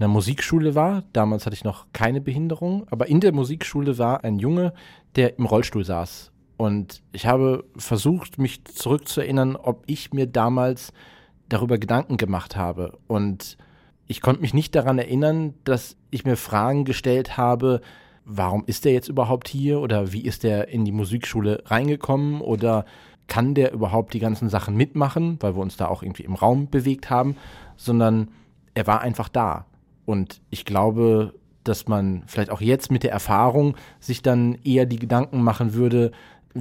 einer 0.00 0.08
Musikschule 0.08 0.74
war. 0.74 1.04
Damals 1.12 1.46
hatte 1.46 1.54
ich 1.54 1.62
noch 1.62 1.86
keine 1.92 2.20
Behinderung, 2.20 2.84
aber 2.90 3.06
in 3.06 3.20
der 3.20 3.32
Musikschule 3.32 3.96
war 3.96 4.24
ein 4.24 4.40
Junge, 4.40 4.74
der 5.14 5.38
im 5.38 5.46
Rollstuhl 5.46 5.84
saß. 5.84 6.32
Und 6.58 7.02
ich 7.12 7.26
habe 7.26 7.64
versucht, 7.76 8.36
mich 8.36 8.64
zurückzuerinnern, 8.64 9.56
ob 9.56 9.84
ich 9.86 10.12
mir 10.12 10.26
damals 10.26 10.92
darüber 11.48 11.78
Gedanken 11.78 12.16
gemacht 12.16 12.56
habe. 12.56 12.98
Und 13.06 13.56
ich 14.08 14.20
konnte 14.20 14.42
mich 14.42 14.52
nicht 14.52 14.74
daran 14.74 14.98
erinnern, 14.98 15.54
dass 15.62 15.96
ich 16.10 16.24
mir 16.24 16.36
Fragen 16.36 16.84
gestellt 16.84 17.36
habe, 17.36 17.80
warum 18.24 18.64
ist 18.66 18.84
der 18.84 18.92
jetzt 18.92 19.08
überhaupt 19.08 19.48
hier 19.48 19.80
oder 19.80 20.12
wie 20.12 20.22
ist 20.22 20.42
der 20.42 20.68
in 20.68 20.84
die 20.84 20.92
Musikschule 20.92 21.62
reingekommen 21.66 22.40
oder 22.40 22.84
kann 23.28 23.54
der 23.54 23.72
überhaupt 23.72 24.12
die 24.12 24.18
ganzen 24.18 24.48
Sachen 24.48 24.74
mitmachen, 24.76 25.38
weil 25.40 25.54
wir 25.54 25.62
uns 25.62 25.76
da 25.76 25.86
auch 25.86 26.02
irgendwie 26.02 26.24
im 26.24 26.34
Raum 26.34 26.68
bewegt 26.68 27.08
haben, 27.08 27.36
sondern 27.76 28.28
er 28.74 28.88
war 28.88 29.00
einfach 29.00 29.28
da. 29.28 29.66
Und 30.06 30.40
ich 30.50 30.64
glaube, 30.64 31.34
dass 31.62 31.86
man 31.86 32.22
vielleicht 32.26 32.50
auch 32.50 32.60
jetzt 32.60 32.90
mit 32.90 33.02
der 33.02 33.12
Erfahrung 33.12 33.76
sich 34.00 34.22
dann 34.22 34.58
eher 34.64 34.86
die 34.86 34.98
Gedanken 34.98 35.42
machen 35.42 35.74
würde, 35.74 36.12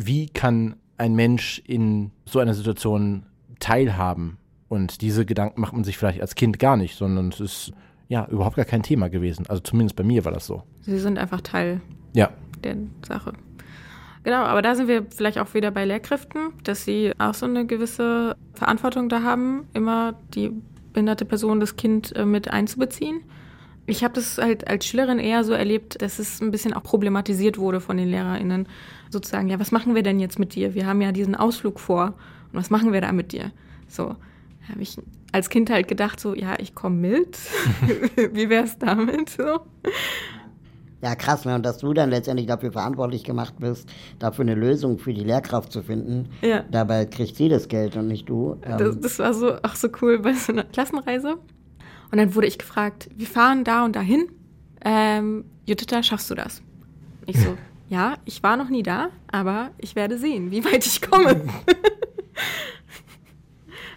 wie 0.06 0.28
kann 0.28 0.76
ein 0.98 1.16
Mensch 1.16 1.62
in 1.66 2.12
so 2.26 2.40
einer 2.40 2.54
Situation 2.54 3.26
teilhaben 3.60 4.38
und 4.68 5.02
diese 5.02 5.26
Gedanken 5.26 5.62
macht 5.62 5.74
man 5.74 5.84
sich 5.84 5.98
vielleicht 5.98 6.22
als 6.22 6.36
Kind 6.36 6.60
gar 6.60 6.78
nicht, 6.78 6.96
sondern 6.96 7.30
es 7.30 7.40
ist 7.40 7.72
ja 8.08 8.28
überhaupt 8.28 8.56
gar 8.56 8.66
kein 8.66 8.84
Thema 8.84 9.10
gewesen. 9.10 9.46
Also 9.48 9.62
zumindest 9.62 9.96
bei 9.96 10.04
mir 10.04 10.26
war 10.26 10.32
das 10.32 10.46
so. 10.46 10.64
Sie 10.82 11.00
sind 11.00 11.18
einfach 11.18 11.42
Teil 11.42 11.82
ja. 12.14 12.30
der 12.64 12.78
Sache. 13.06 13.34
Genau, 14.24 14.44
aber 14.44 14.62
da 14.62 14.76
sind 14.76 14.88
wir 14.88 15.06
vielleicht 15.10 15.40
auch 15.40 15.54
wieder 15.54 15.72
bei 15.72 15.86
Lehrkräften, 15.86 16.50
dass 16.64 16.84
sie 16.84 17.14
auch 17.18 17.34
so 17.34 17.46
eine 17.46 17.66
gewisse 17.66 18.36
Verantwortung 18.54 19.08
da 19.08 19.24
haben, 19.24 19.68
immer 19.74 20.16
die 20.34 20.52
behinderte 20.92 21.26
Person, 21.26 21.60
das 21.60 21.76
Kind 21.76 22.16
äh, 22.16 22.26
mit 22.26 22.52
einzubeziehen. 22.52 23.22
Ich 23.88 24.04
habe 24.04 24.14
das 24.14 24.38
halt 24.38 24.68
als 24.68 24.86
Schülerin 24.86 25.18
eher 25.18 25.44
so 25.46 25.54
erlebt, 25.54 26.02
dass 26.02 26.20
es 26.20 26.42
ein 26.42 26.52
bisschen 26.52 26.74
auch 26.74 26.84
problematisiert 26.84 27.58
wurde 27.58 27.80
von 27.80 27.96
den 27.96 28.10
LehrerInnen. 28.10 28.68
Sozusagen, 29.10 29.48
ja, 29.48 29.60
was 29.60 29.72
machen 29.72 29.96
wir 29.96 30.04
denn 30.04 30.20
jetzt 30.20 30.38
mit 30.38 30.56
dir? 30.56 30.76
Wir 30.76 30.86
haben 30.86 31.02
ja 31.02 31.14
diesen 31.14 31.36
Ausflug 31.36 31.80
vor. 31.80 32.14
Und 32.52 32.60
was 32.60 32.70
machen 32.70 32.92
wir 32.92 33.00
da 33.00 33.14
mit 33.14 33.32
dir? 33.32 33.52
So 33.88 34.16
habe 34.70 34.82
ich 34.82 34.98
als 35.32 35.50
Kind 35.50 35.70
halt 35.70 35.88
gedacht, 35.88 36.20
so, 36.20 36.36
ja, 36.36 36.56
ich 36.60 36.76
komme 36.76 36.96
mit. 36.98 37.38
Wie 38.34 38.50
wäre 38.50 38.66
es 38.66 38.78
damit 38.78 39.30
so? 39.30 39.62
Ja, 41.02 41.16
krass, 41.16 41.46
ne? 41.46 41.56
und 41.56 41.66
dass 41.66 41.78
du 41.78 41.94
dann 41.94 42.10
letztendlich 42.10 42.48
dafür 42.48 42.72
verantwortlich 42.72 43.24
gemacht 43.24 43.56
bist, 43.60 43.88
dafür 44.18 44.44
eine 44.44 44.56
Lösung 44.56 44.98
für 44.98 45.14
die 45.14 45.24
Lehrkraft 45.24 45.72
zu 45.72 45.84
finden. 45.84 46.30
Ja. 46.42 46.64
Dabei 46.72 47.06
kriegt 47.06 47.36
sie 47.36 47.50
das 47.50 47.68
Geld 47.68 47.96
und 47.96 48.08
nicht 48.08 48.28
du. 48.28 48.58
Ähm 48.64 48.78
das, 48.80 49.00
das, 49.00 49.20
war 49.20 49.34
so 49.34 49.54
auch 49.62 49.76
so 49.76 49.90
cool 50.02 50.20
bei 50.20 50.34
so 50.34 50.52
einer 50.52 50.64
Klassenreise. 50.64 51.38
Und 52.12 52.18
dann 52.18 52.36
wurde 52.36 52.48
ich 52.48 52.58
gefragt, 52.58 53.10
wir 53.16 53.28
fahren 53.28 53.64
da 53.64 53.86
und 53.86 53.96
dahin. 53.96 54.28
Ähm, 54.84 55.46
Juditha, 55.66 56.02
schaffst 56.04 56.30
du 56.30 56.36
das? 56.36 56.62
Ich 57.26 57.40
so, 57.40 57.58
ja, 57.90 58.16
ich 58.26 58.42
war 58.44 58.58
noch 58.58 58.70
nie 58.70 58.84
da, 58.84 59.10
aber 59.32 59.72
ich 59.78 59.96
werde 59.96 60.18
sehen, 60.18 60.52
wie 60.52 60.64
weit 60.64 60.86
ich 60.86 61.02
komme. 61.02 61.42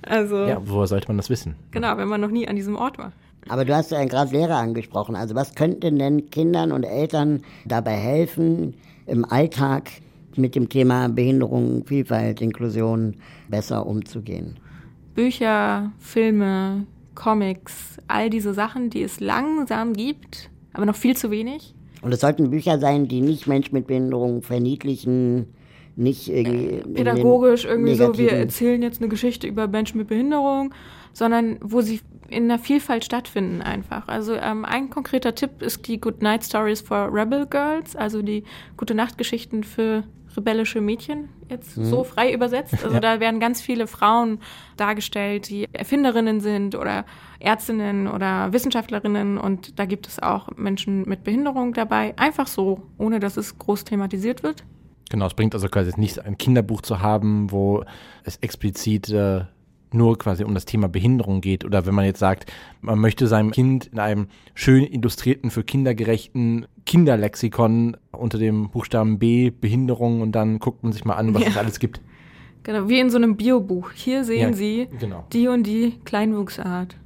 Also, 0.02 0.46
ja, 0.46 0.60
woher 0.64 0.86
sollte 0.86 1.08
man 1.08 1.18
das 1.18 1.28
wissen? 1.28 1.56
Genau, 1.72 1.96
wenn 1.98 2.08
man 2.08 2.20
noch 2.20 2.30
nie 2.30 2.48
an 2.48 2.56
diesem 2.56 2.74
Ort 2.74 2.98
war. 2.98 3.12
Aber 3.48 3.64
du 3.64 3.74
hast 3.74 3.90
ja 3.90 4.04
gerade 4.04 4.32
Lehrer 4.32 4.56
angesprochen. 4.56 5.16
Also 5.16 5.34
was 5.34 5.54
könnten 5.54 5.98
denn 5.98 6.30
Kindern 6.30 6.72
und 6.72 6.84
Eltern 6.84 7.42
dabei 7.64 7.92
helfen, 7.92 8.74
im 9.06 9.24
Alltag 9.24 9.90
mit 10.36 10.54
dem 10.54 10.68
Thema 10.68 11.08
Behinderung, 11.08 11.84
Vielfalt, 11.86 12.40
Inklusion 12.40 13.16
besser 13.48 13.86
umzugehen? 13.86 14.58
Bücher, 15.14 15.92
Filme, 15.98 16.86
Comics, 17.14 17.98
all 18.08 18.30
diese 18.30 18.54
Sachen, 18.54 18.90
die 18.90 19.02
es 19.02 19.20
langsam 19.20 19.92
gibt, 19.92 20.50
aber 20.72 20.86
noch 20.86 20.96
viel 20.96 21.16
zu 21.16 21.30
wenig. 21.30 21.74
Und 22.02 22.12
es 22.12 22.20
sollten 22.20 22.50
Bücher 22.50 22.78
sein, 22.78 23.08
die 23.08 23.20
nicht 23.20 23.46
Menschen 23.46 23.74
mit 23.74 23.86
Behinderung 23.86 24.42
verniedlichen, 24.42 25.46
nicht 25.96 26.28
irgendwie. 26.28 26.82
Pädagogisch 26.94 27.64
irgendwie 27.64 27.94
so, 27.94 28.16
wir 28.16 28.32
erzählen 28.32 28.80
jetzt 28.82 29.00
eine 29.00 29.08
Geschichte 29.08 29.46
über 29.46 29.68
Menschen 29.68 29.98
mit 29.98 30.08
Behinderung, 30.08 30.72
sondern 31.12 31.58
wo 31.60 31.80
sie 31.80 32.00
in 32.28 32.48
der 32.48 32.58
Vielfalt 32.58 33.04
stattfinden 33.04 33.60
einfach. 33.60 34.08
Also 34.08 34.34
ähm, 34.34 34.64
ein 34.64 34.88
konkreter 34.88 35.34
Tipp 35.34 35.62
ist 35.62 35.86
die 35.88 36.00
Good 36.00 36.22
Night 36.22 36.44
Stories 36.44 36.80
for 36.80 37.12
Rebel 37.12 37.46
Girls, 37.46 37.96
also 37.96 38.22
die 38.22 38.44
gute 38.76 38.94
Nachtgeschichten 38.94 39.64
für 39.64 40.04
rebellische 40.36 40.80
Mädchen, 40.80 41.28
jetzt 41.48 41.76
mhm. 41.76 41.84
so 41.84 42.04
frei 42.04 42.32
übersetzt. 42.32 42.74
Also 42.82 42.94
ja. 42.94 43.00
da 43.00 43.20
werden 43.20 43.40
ganz 43.40 43.60
viele 43.60 43.86
Frauen 43.86 44.40
dargestellt, 44.76 45.48
die 45.48 45.68
Erfinderinnen 45.72 46.40
sind 46.40 46.74
oder 46.74 47.04
Ärztinnen 47.38 48.06
oder 48.06 48.52
Wissenschaftlerinnen 48.52 49.38
und 49.38 49.78
da 49.78 49.84
gibt 49.86 50.06
es 50.06 50.20
auch 50.20 50.48
Menschen 50.56 51.08
mit 51.08 51.24
Behinderung 51.24 51.72
dabei, 51.72 52.14
einfach 52.18 52.46
so, 52.46 52.82
ohne 52.98 53.20
dass 53.20 53.36
es 53.36 53.58
groß 53.58 53.84
thematisiert 53.84 54.42
wird. 54.42 54.64
Genau, 55.10 55.26
es 55.26 55.34
bringt 55.34 55.54
also 55.54 55.68
quasi 55.68 55.92
nicht 55.96 56.24
ein 56.24 56.38
Kinderbuch 56.38 56.82
zu 56.82 57.00
haben, 57.00 57.50
wo 57.50 57.84
es 58.24 58.36
explizit 58.36 59.10
äh, 59.10 59.44
nur 59.94 60.18
quasi 60.18 60.44
um 60.44 60.54
das 60.54 60.64
Thema 60.64 60.88
Behinderung 60.88 61.40
geht. 61.40 61.64
Oder 61.64 61.86
wenn 61.86 61.94
man 61.94 62.04
jetzt 62.04 62.18
sagt, 62.18 62.50
man 62.80 62.98
möchte 62.98 63.26
seinem 63.26 63.50
Kind 63.50 63.86
in 63.86 63.98
einem 63.98 64.28
schön 64.54 64.84
illustrierten, 64.84 65.50
für 65.50 65.64
Kinder 65.64 65.94
gerechten 65.94 66.66
Kinderlexikon 66.86 67.96
unter 68.12 68.38
dem 68.38 68.70
Buchstaben 68.70 69.18
B 69.18 69.50
Behinderung 69.50 70.20
und 70.20 70.32
dann 70.32 70.58
guckt 70.58 70.82
man 70.82 70.92
sich 70.92 71.04
mal 71.04 71.14
an, 71.14 71.34
was 71.34 71.42
ja. 71.42 71.48
es 71.48 71.56
alles 71.56 71.78
gibt. 71.78 72.00
Genau, 72.62 72.88
wie 72.88 73.00
in 73.00 73.10
so 73.10 73.16
einem 73.16 73.36
Biobuch. 73.36 73.92
Hier 73.92 74.24
sehen 74.24 74.50
ja, 74.50 74.52
Sie 74.52 74.88
genau. 74.98 75.24
die 75.32 75.48
und 75.48 75.64
die 75.64 75.94
Kleinwuchsart. 76.04 76.96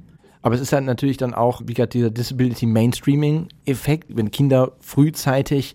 Aber 0.45 0.53
es 0.53 0.61
ist 0.61 0.73
halt 0.73 0.85
natürlich 0.85 1.17
dann 1.17 1.33
auch, 1.33 1.61
wie 1.65 1.73
gesagt, 1.73 1.95
dieser 1.95 2.11
Disability 2.11 2.67
Mainstreaming-Effekt, 2.67 4.15
wenn 4.15 4.29
Kinder 4.29 4.73
frühzeitig, 4.79 5.73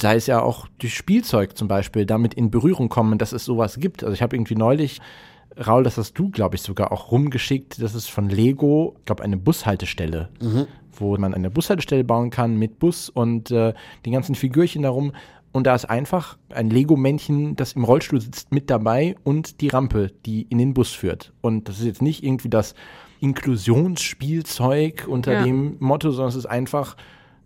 sei 0.00 0.14
es 0.14 0.28
ja 0.28 0.40
auch 0.40 0.68
durch 0.78 0.94
Spielzeug 0.94 1.58
zum 1.58 1.66
Beispiel, 1.66 2.06
damit 2.06 2.34
in 2.34 2.48
Berührung 2.48 2.88
kommen, 2.88 3.18
dass 3.18 3.32
es 3.32 3.44
sowas 3.44 3.80
gibt. 3.80 4.04
Also 4.04 4.14
ich 4.14 4.22
habe 4.22 4.36
irgendwie 4.36 4.54
neulich, 4.54 5.00
Raul, 5.56 5.82
das 5.84 5.98
hast 5.98 6.14
du, 6.18 6.30
glaube 6.30 6.56
ich, 6.56 6.62
sogar 6.62 6.92
auch 6.92 7.10
rumgeschickt, 7.12 7.80
das 7.82 7.94
ist 7.94 8.08
von 8.10 8.28
Lego, 8.28 8.94
ich 8.98 9.04
glaube, 9.04 9.22
eine 9.22 9.36
Bushaltestelle, 9.36 10.28
mhm. 10.40 10.66
wo 10.98 11.16
man 11.18 11.34
eine 11.34 11.50
Bushaltestelle 11.50 12.04
bauen 12.04 12.30
kann 12.30 12.56
mit 12.56 12.78
Bus 12.78 13.08
und 13.08 13.50
äh, 13.50 13.74
den 14.06 14.12
ganzen 14.12 14.34
Figürchen 14.34 14.82
darum. 14.82 15.12
und 15.52 15.66
da 15.66 15.74
ist 15.74 15.84
einfach 15.84 16.38
ein 16.48 16.70
Lego-Männchen, 16.70 17.56
das 17.56 17.74
im 17.74 17.84
Rollstuhl 17.84 18.20
sitzt, 18.20 18.52
mit 18.52 18.70
dabei 18.70 19.16
und 19.24 19.60
die 19.60 19.68
Rampe, 19.68 20.10
die 20.24 20.46
in 20.48 20.58
den 20.58 20.72
Bus 20.72 20.92
führt. 20.92 21.32
Und 21.42 21.68
das 21.68 21.78
ist 21.78 21.84
jetzt 21.84 22.02
nicht 22.02 22.24
irgendwie 22.24 22.48
das 22.48 22.74
Inklusionsspielzeug 23.20 25.06
unter 25.08 25.32
Ja. 25.34 25.44
dem 25.44 25.76
Motto, 25.78 26.10
sondern 26.10 26.30
es 26.30 26.36
ist 26.36 26.46
einfach 26.46 26.96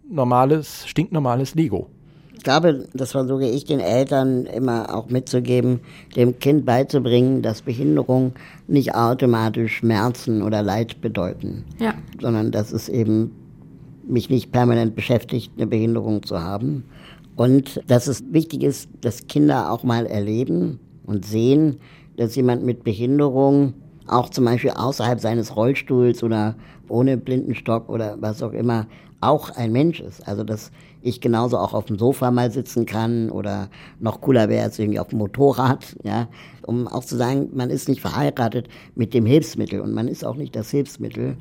normales, 0.09 0.87
stinknormales 0.87 1.55
Lego. 1.55 1.91
Ich 2.37 2.43
glaube, 2.45 2.87
das 2.95 3.13
versuche 3.13 3.47
ich 3.47 3.65
den 3.65 3.81
Eltern 3.81 4.47
immer 4.47 4.95
auch 4.95 5.09
mitzugeben, 5.09 5.81
dem 6.15 6.39
Kind 6.39 6.65
beizubringen, 6.65 7.43
dass 7.43 7.63
Behinderung 7.63 8.33
nicht 8.69 8.95
automatisch 8.95 9.79
Schmerzen 9.79 10.43
oder 10.43 10.63
Leid 10.63 11.01
bedeuten, 11.01 11.65
Ja. 11.81 11.95
sondern 12.21 12.53
dass 12.53 12.73
es 12.73 12.89
eben 12.89 13.33
mich 14.07 14.31
nicht 14.31 14.53
permanent 14.53 14.95
beschäftigt, 14.95 15.53
eine 15.57 15.67
Behinderung 15.67 16.23
zu 16.23 16.41
haben. 16.41 16.85
Und 17.35 17.81
dass 17.89 18.07
es 18.07 18.23
wichtig 18.31 18.63
ist, 18.63 18.89
dass 19.01 19.27
Kinder 19.27 19.73
auch 19.73 19.83
mal 19.83 20.07
erleben 20.07 20.79
und 21.05 21.25
sehen, 21.25 21.79
dass 22.17 22.37
jemand 22.37 22.65
mit 22.65 22.85
Behinderung 22.85 23.75
auch 24.07 24.31
zum 24.31 24.45
Beispiel 24.45 24.71
außerhalb 24.71 25.21
seines 25.21 25.57
Rollstuhls 25.57 26.23
oder 26.23 26.55
ohne 26.89 27.17
Blindenstock 27.17 27.89
oder 27.89 28.17
was 28.21 28.43
auch 28.43 28.53
immer 28.53 28.87
auch 29.21 29.51
ein 29.51 29.73
Mensch 29.73 30.01
ist. 30.01 30.27
Also 30.29 30.45
dass 30.45 30.71
ich 31.07 31.21
genauso 31.21 31.59
auch 31.59 31.75
auf 31.75 31.87
dem 31.87 31.99
Sofa 31.99 32.31
mal 32.31 32.51
sitzen 32.51 32.87
kann 32.87 33.31
oder 33.31 33.69
noch 34.01 34.21
cooler 34.21 34.49
wäre 34.49 34.69
es 34.69 34.79
irgendwie 34.79 34.99
auf 34.99 35.09
dem 35.09 35.19
Motorrad, 35.19 35.97
ja, 36.03 36.29
um 36.67 36.89
auch 36.89 37.05
zu 37.05 37.17
sagen, 37.17 37.51
man 37.55 37.71
ist 37.71 37.89
nicht 37.89 38.01
verheiratet 38.01 38.69
mit 38.95 39.15
dem 39.15 39.25
Hilfsmittel 39.27 39.81
und 39.81 39.93
man 39.93 40.09
ist 40.09 40.25
auch 40.25 40.37
nicht 40.37 40.57
das 40.57 40.71
Hilfsmittel. 40.71 41.37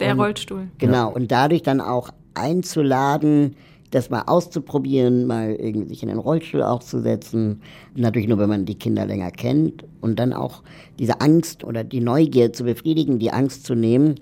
Der 0.00 0.14
Rollstuhl. 0.14 0.68
Genau, 0.78 1.12
und 1.12 1.30
dadurch 1.30 1.62
dann 1.62 1.80
auch 1.80 2.10
einzuladen, 2.34 3.54
das 3.90 4.10
mal 4.10 4.22
auszuprobieren, 4.26 5.26
mal 5.26 5.54
irgendwie 5.54 5.88
sich 5.88 6.02
in 6.02 6.08
den 6.08 6.18
Rollstuhl 6.18 6.62
auch 6.62 6.80
zu 6.80 7.00
setzen. 7.00 7.62
Natürlich 7.94 8.28
nur, 8.28 8.38
wenn 8.38 8.48
man 8.48 8.64
die 8.64 8.74
Kinder 8.74 9.06
länger 9.06 9.30
kennt. 9.30 9.84
Und 10.00 10.18
dann 10.18 10.32
auch 10.32 10.62
diese 10.98 11.20
Angst 11.20 11.64
oder 11.64 11.84
die 11.84 12.00
Neugier 12.00 12.52
zu 12.52 12.64
befriedigen, 12.64 13.18
die 13.18 13.32
Angst 13.32 13.64
zu 13.64 13.74
nehmen. 13.74 14.16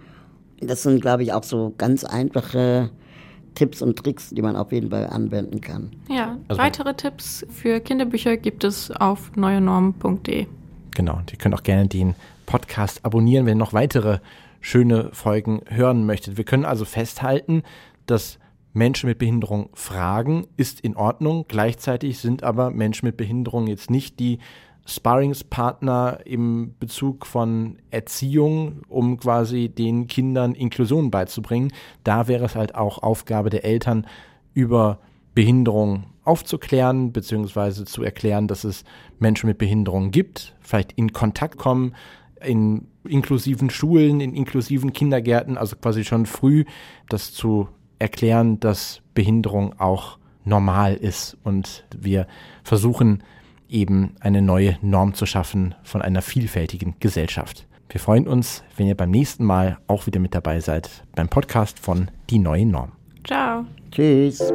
Das 0.61 0.83
sind, 0.83 1.01
glaube 1.03 1.23
ich, 1.23 1.33
auch 1.33 1.43
so 1.43 1.75
ganz 1.77 2.05
einfache 2.05 2.91
Tipps 3.57 3.83
und 3.83 3.97
Tricks, 3.99 4.31
die 4.31 4.43
man 4.43 4.55
auf 4.55 4.71
jeden 4.71 4.91
Fall 4.91 5.09
anwenden 5.09 5.61
kann. 5.61 5.91
Ja, 6.09 6.39
Also- 6.47 6.63
weitere 6.63 6.95
Tipps 6.95 7.45
für 7.51 7.81
Kinderbücher 7.81 8.37
gibt 8.37 8.63
es 8.63 8.93
auf 8.93 9.33
neuenormen.de. 9.35 10.47
Genau, 10.95 11.17
und 11.17 11.33
ihr 11.33 11.39
könnt 11.39 11.55
auch 11.55 11.65
gerne 11.65 11.89
den 11.89 12.15
Podcast 12.47 13.05
abonnieren, 13.05 13.45
wenn 13.47 13.57
ihr 13.57 13.59
noch 13.59 13.73
weitere 13.73 14.21
schöne 14.61 15.11
Folgen 15.13 15.63
hören 15.69 16.07
möchtet. 16.07 16.37
Wir 16.37 16.45
können 16.45 16.65
also 16.65 16.85
festhalten, 16.85 17.63
dass 18.07 18.39
Menschen 18.73 19.09
mit 19.09 19.19
Behinderung 19.19 19.71
fragen, 19.75 20.47
ist 20.57 20.81
in 20.81 20.97
Ordnung. 20.97 21.47
Gleichzeitig 21.49 22.19
sind 22.19 22.43
aber 22.43 22.71
Menschen 22.71 23.07
mit 23.07 23.17
Behinderung 23.17 23.67
jetzt 23.67 23.91
nicht 23.91 24.21
die 24.21 24.39
Sparringspartner 24.87 26.21
im 26.25 26.75
Bezug 26.79 27.27
von 27.27 27.79
Erziehung, 27.91 28.83
um 28.89 29.19
quasi 29.19 29.69
den 29.69 30.07
Kindern 30.07 30.55
Inklusion 30.55 31.11
beizubringen. 31.11 31.73
Da 32.05 32.29
wäre 32.29 32.45
es 32.45 32.55
halt 32.55 32.75
auch 32.75 33.03
Aufgabe 33.03 33.51
der 33.51 33.65
Eltern, 33.65 34.07
über 34.55 35.01
Behinderung 35.35 36.05
aufzuklären, 36.25 37.13
beziehungsweise 37.13 37.85
zu 37.85 38.03
erklären, 38.03 38.49
dass 38.49 38.65
es 38.65 38.85
Menschen 39.19 39.49
mit 39.49 39.59
Behinderung 39.59 40.11
gibt, 40.11 40.57
vielleicht 40.61 40.93
in 40.93 41.13
Kontakt 41.13 41.59
kommen, 41.59 41.95
in 42.43 42.89
inklusiven 43.07 43.71
Schulen, 43.71 44.21
in 44.21 44.35
inklusiven 44.35 44.93
Kindergärten, 44.93 45.59
also 45.59 45.77
quasi 45.77 46.05
schon 46.05 46.27
früh 46.27 46.65
das 47.09 47.33
zu 47.33 47.69
erklären, 47.99 48.61
dass 48.61 49.03
Behinderung 49.15 49.79
auch 49.79 50.19
normal 50.45 50.95
ist 50.95 51.37
und 51.45 51.85
wir 51.97 52.27
versuchen 52.63 53.23
eben 53.69 54.15
eine 54.21 54.43
neue 54.43 54.79
Norm 54.83 55.15
zu 55.15 55.27
schaffen 55.27 55.75
von 55.83 56.03
einer 56.03 56.23
vielfältigen 56.23 56.95
Gesellschaft. 57.01 57.67
Wir 57.89 58.01
freuen 58.01 58.27
uns, 58.27 58.65
wenn 58.77 58.87
ihr 58.87 58.97
beim 58.97 59.11
nächsten 59.11 59.45
Mal 59.45 59.79
auch 59.87 60.07
wieder 60.07 60.21
mit 60.21 60.35
dabei 60.35 60.61
seid 60.61 61.05
beim 61.15 61.29
Podcast 61.29 61.79
von 61.79 62.11
Die 62.31 62.39
neue 62.39 62.67
Norm. 62.67 62.93
Ciao. 63.25 63.65
Tschüss. 63.91 64.53